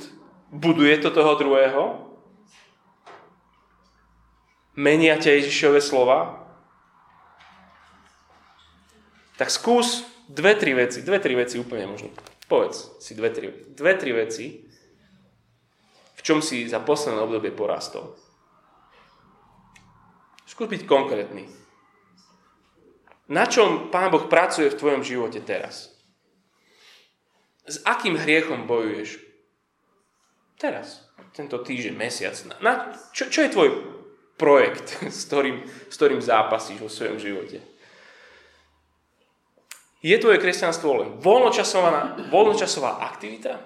buduje 0.52 0.92
to 1.00 1.08
toho 1.08 1.32
druhého? 1.40 1.82
Menia 4.76 5.16
ťa 5.16 5.40
Ježišové 5.40 5.80
slova? 5.80 6.44
Tak 9.40 9.48
skús 9.48 10.04
dve, 10.28 10.52
tri 10.52 10.76
veci. 10.76 11.00
Dve, 11.00 11.16
tri 11.16 11.32
veci 11.32 11.56
úplne 11.56 11.88
možno. 11.88 12.12
Povedz 12.44 12.92
si 13.00 13.16
dve, 13.16 13.32
tri, 13.32 13.48
dve, 13.72 13.92
tri 13.96 14.12
veci, 14.12 14.68
v 16.16 16.20
čom 16.20 16.44
si 16.44 16.68
za 16.68 16.82
posledné 16.84 17.24
obdobie 17.24 17.48
porastol. 17.54 18.20
Skús 20.44 20.68
byť 20.68 20.82
konkrétny. 20.84 21.48
Na 23.30 23.46
čom 23.46 23.88
Pán 23.88 24.10
Boh 24.10 24.26
pracuje 24.26 24.68
v 24.68 24.76
tvojom 24.76 25.02
živote 25.06 25.40
teraz? 25.40 25.99
S 27.70 27.78
akým 27.86 28.18
hriechom 28.18 28.66
bojuješ? 28.66 29.22
Teraz. 30.58 31.06
Tento 31.30 31.62
týždeň, 31.62 31.94
mesiac. 31.94 32.34
Na, 32.58 32.90
čo, 33.14 33.30
čo 33.30 33.46
je 33.46 33.54
tvoj 33.54 33.68
projekt, 34.34 34.98
s 35.06 35.30
ktorým, 35.30 35.62
s 35.62 35.94
ktorým 35.94 36.18
zápasíš 36.18 36.82
vo 36.82 36.90
svojom 36.90 37.22
živote. 37.22 37.62
Je 40.00 40.16
tvoje 40.16 40.40
kresťanstvo 40.40 40.90
len 40.96 41.08
voľnočasová, 41.20 43.04
aktivita, 43.04 43.60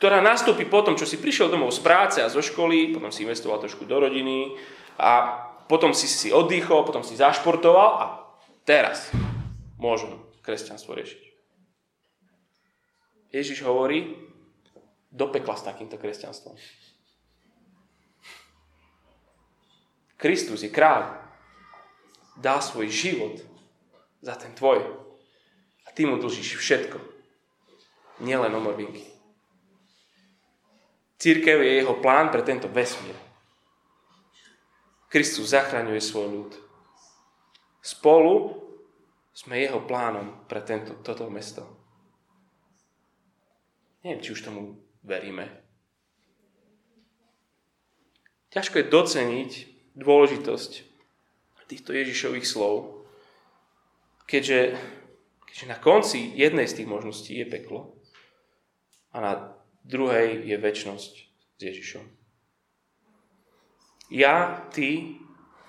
ktorá 0.00 0.24
nastúpi 0.24 0.64
po 0.64 0.80
tom, 0.80 0.96
čo 0.96 1.04
si 1.04 1.20
prišiel 1.20 1.52
domov 1.52 1.76
z 1.76 1.84
práce 1.84 2.18
a 2.24 2.32
zo 2.32 2.40
školy, 2.40 2.88
potom 2.88 3.12
si 3.12 3.28
investoval 3.28 3.60
trošku 3.60 3.84
do 3.84 4.00
rodiny 4.00 4.56
a 4.96 5.44
potom 5.68 5.92
si 5.92 6.08
si 6.08 6.32
oddychol, 6.32 6.88
potom 6.88 7.04
si 7.04 7.20
zašportoval 7.20 7.90
a 8.00 8.04
teraz 8.64 9.12
môžem 9.76 10.16
kresťanstvo 10.40 10.96
riešiť. 10.96 11.29
Ježiš 13.30 13.62
hovorí, 13.62 14.30
do 15.10 15.26
pekla 15.26 15.58
s 15.58 15.66
takýmto 15.66 15.98
kresťanstvom. 15.98 16.54
Kristus 20.20 20.62
je 20.62 20.70
kráľ. 20.70 21.18
Dá 22.38 22.62
svoj 22.62 22.88
život 22.88 23.42
za 24.22 24.36
ten 24.38 24.54
tvoj. 24.54 24.84
A 25.84 25.88
ty 25.90 26.06
mu 26.06 26.20
dlžíš 26.20 26.60
všetko. 26.60 26.98
Nielen 28.20 28.54
omrvinky. 28.54 29.02
Církev 31.20 31.60
je 31.60 31.84
jeho 31.84 32.00
plán 32.00 32.32
pre 32.32 32.40
tento 32.44 32.68
vesmír. 32.68 33.16
Kristus 35.10 35.52
zachraňuje 35.52 36.00
svoj 36.00 36.26
ľud. 36.30 36.52
Spolu 37.82 38.60
sme 39.32 39.60
jeho 39.60 39.80
plánom 39.84 40.46
pre 40.46 40.60
tento, 40.62 41.00
toto 41.00 41.26
mesto. 41.32 41.79
Neviem, 44.00 44.24
či 44.24 44.32
už 44.32 44.44
tomu 44.44 44.80
veríme. 45.04 45.48
Ťažko 48.50 48.82
je 48.82 48.90
doceniť 48.90 49.50
dôležitosť 49.94 50.72
týchto 51.70 51.94
Ježišových 51.94 52.42
slov, 52.42 53.06
keďže, 54.26 54.74
keďže 55.46 55.66
na 55.70 55.78
konci 55.78 56.34
jednej 56.34 56.66
z 56.66 56.82
tých 56.82 56.88
možností 56.90 57.38
je 57.38 57.46
peklo 57.46 57.94
a 59.14 59.22
na 59.22 59.32
druhej 59.86 60.42
je 60.50 60.56
väčnosť 60.58 61.12
s 61.54 61.60
Ježišom. 61.62 62.04
Ja, 64.10 64.66
ty, 64.74 65.14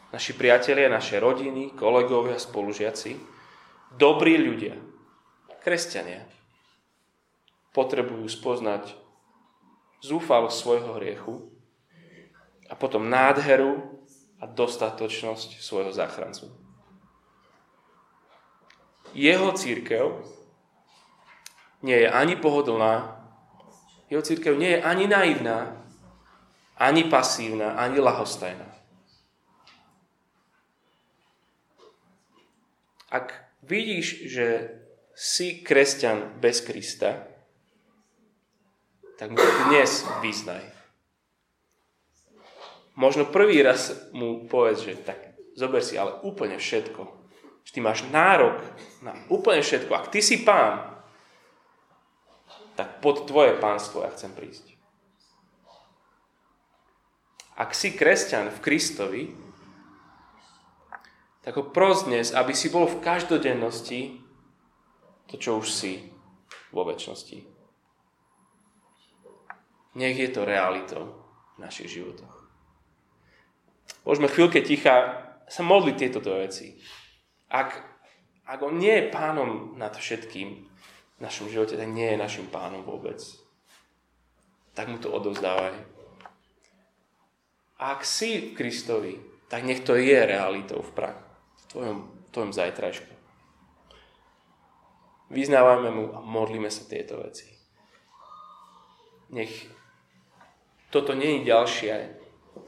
naši 0.09 0.33
priatelia, 0.33 0.89
naše 0.89 1.21
rodiny, 1.21 1.77
kolegovia, 1.77 2.41
spolužiaci, 2.41 3.13
dobrí 3.93 4.41
ľudia, 4.41 4.73
kresťania, 5.61 6.25
potrebujú 7.71 8.27
spoznať 8.27 8.95
zúfalosť 10.03 10.57
svojho 10.57 10.91
hriechu 10.99 11.35
a 12.67 12.73
potom 12.75 13.07
nádheru 13.07 14.01
a 14.41 14.49
dostatočnosť 14.49 15.61
svojho 15.61 15.93
záchrancu. 15.93 16.49
Jeho 19.11 19.51
církev 19.53 20.23
nie 21.83 21.97
je 22.05 22.09
ani 22.09 22.39
pohodlná, 22.39 23.21
jeho 24.09 24.23
církev 24.23 24.55
nie 24.55 24.79
je 24.79 24.83
ani 24.83 25.05
naivná, 25.07 25.83
ani 26.75 27.05
pasívna, 27.07 27.77
ani 27.77 27.99
lahostajná. 27.99 28.67
Ak 33.11 33.35
vidíš, 33.61 34.31
že 34.31 34.47
si 35.11 35.61
kresťan 35.61 36.39
bez 36.39 36.63
Krista, 36.63 37.30
tak 39.21 39.29
mu 39.29 39.37
dnes 39.69 40.01
vyznaj 40.25 40.81
možno 43.01 43.25
prvý 43.25 43.65
raz 43.65 44.11
mu 44.11 44.45
povedz, 44.45 44.85
že 44.85 44.93
tak 45.01 45.17
zober 45.55 45.81
si 45.81 45.97
ale 45.97 46.19
úplne 46.21 46.61
všetko. 46.61 47.01
Že 47.65 47.71
ty 47.73 47.79
máš 47.81 48.05
nárok 48.13 48.61
na 49.01 49.17
úplne 49.33 49.65
všetko. 49.65 49.91
Ak 49.97 50.13
ty 50.13 50.21
si 50.21 50.45
pán, 50.45 51.01
tak 52.77 53.01
pod 53.01 53.25
tvoje 53.25 53.57
pánstvo 53.57 54.05
ja 54.05 54.13
chcem 54.13 54.31
prísť. 54.33 54.73
Ak 57.57 57.77
si 57.77 57.93
kresťan 57.93 58.49
v 58.49 58.61
Kristovi, 58.63 59.23
tak 61.41 61.57
ho 61.57 61.65
pros 61.65 62.05
dnes, 62.05 62.33
aby 62.33 62.53
si 62.53 62.69
bol 62.69 62.85
v 62.85 63.01
každodennosti 63.01 64.21
to, 65.29 65.37
čo 65.37 65.61
už 65.61 65.67
si 65.69 66.09
vo 66.69 66.85
väčšnosti. 66.85 67.60
Nech 69.91 70.15
je 70.15 70.29
to 70.31 70.47
realitou 70.47 71.19
v 71.55 71.67
našich 71.67 71.99
životoch. 71.99 72.47
Môžeme 74.07 74.31
chvíľke 74.31 74.63
ticha 74.63 75.27
sa 75.51 75.61
modliť 75.67 75.95
tieto 75.99 76.23
dve 76.23 76.47
veci. 76.47 76.79
Ak, 77.51 77.75
ak 78.47 78.59
on 78.63 78.79
nie 78.79 78.95
je 78.95 79.11
pánom 79.11 79.75
nad 79.75 79.91
všetkým 79.91 80.49
v 80.63 81.19
našom 81.19 81.51
živote, 81.51 81.75
tak 81.75 81.91
nie 81.91 82.07
je 82.15 82.23
našim 82.23 82.47
pánom 82.47 82.87
vôbec. 82.87 83.19
Tak 84.71 84.87
mu 84.87 84.97
to 84.97 85.11
odovzdávaj. 85.11 85.75
Ak 87.81 88.07
si 88.07 88.39
v 88.39 88.55
Kristovi, 88.55 89.19
tak 89.51 89.67
nech 89.67 89.83
to 89.83 89.99
je 89.99 90.15
realitou 90.15 90.79
v 90.79 90.91
prahu, 90.95 91.19
v 91.59 91.63
tvojom, 91.67 91.97
tvojom 92.31 92.51
zajtrajšku. 92.55 93.13
Vyznávame 95.31 95.91
mu 95.91 96.05
a 96.15 96.23
modlíme 96.23 96.71
sa 96.71 96.87
tieto 96.87 97.19
veci. 97.19 97.51
Nech 99.31 99.67
toto 100.91 101.15
nie 101.15 101.39
je 101.39 101.49
ďalšie 101.49 101.91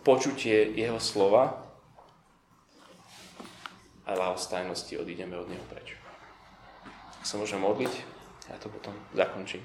počutie 0.01 0.71
jeho 0.73 0.97
slova, 0.97 1.63
a 4.03 4.11
ľahostajnosti 4.15 4.99
odídeme 4.99 5.39
od 5.39 5.47
neho 5.47 5.63
preč. 5.71 5.95
Ak 7.19 7.23
sa 7.23 7.39
môžem 7.39 7.63
modliť, 7.63 7.93
ja 8.51 8.59
to 8.59 8.67
potom 8.67 8.91
zakončím. 9.15 9.63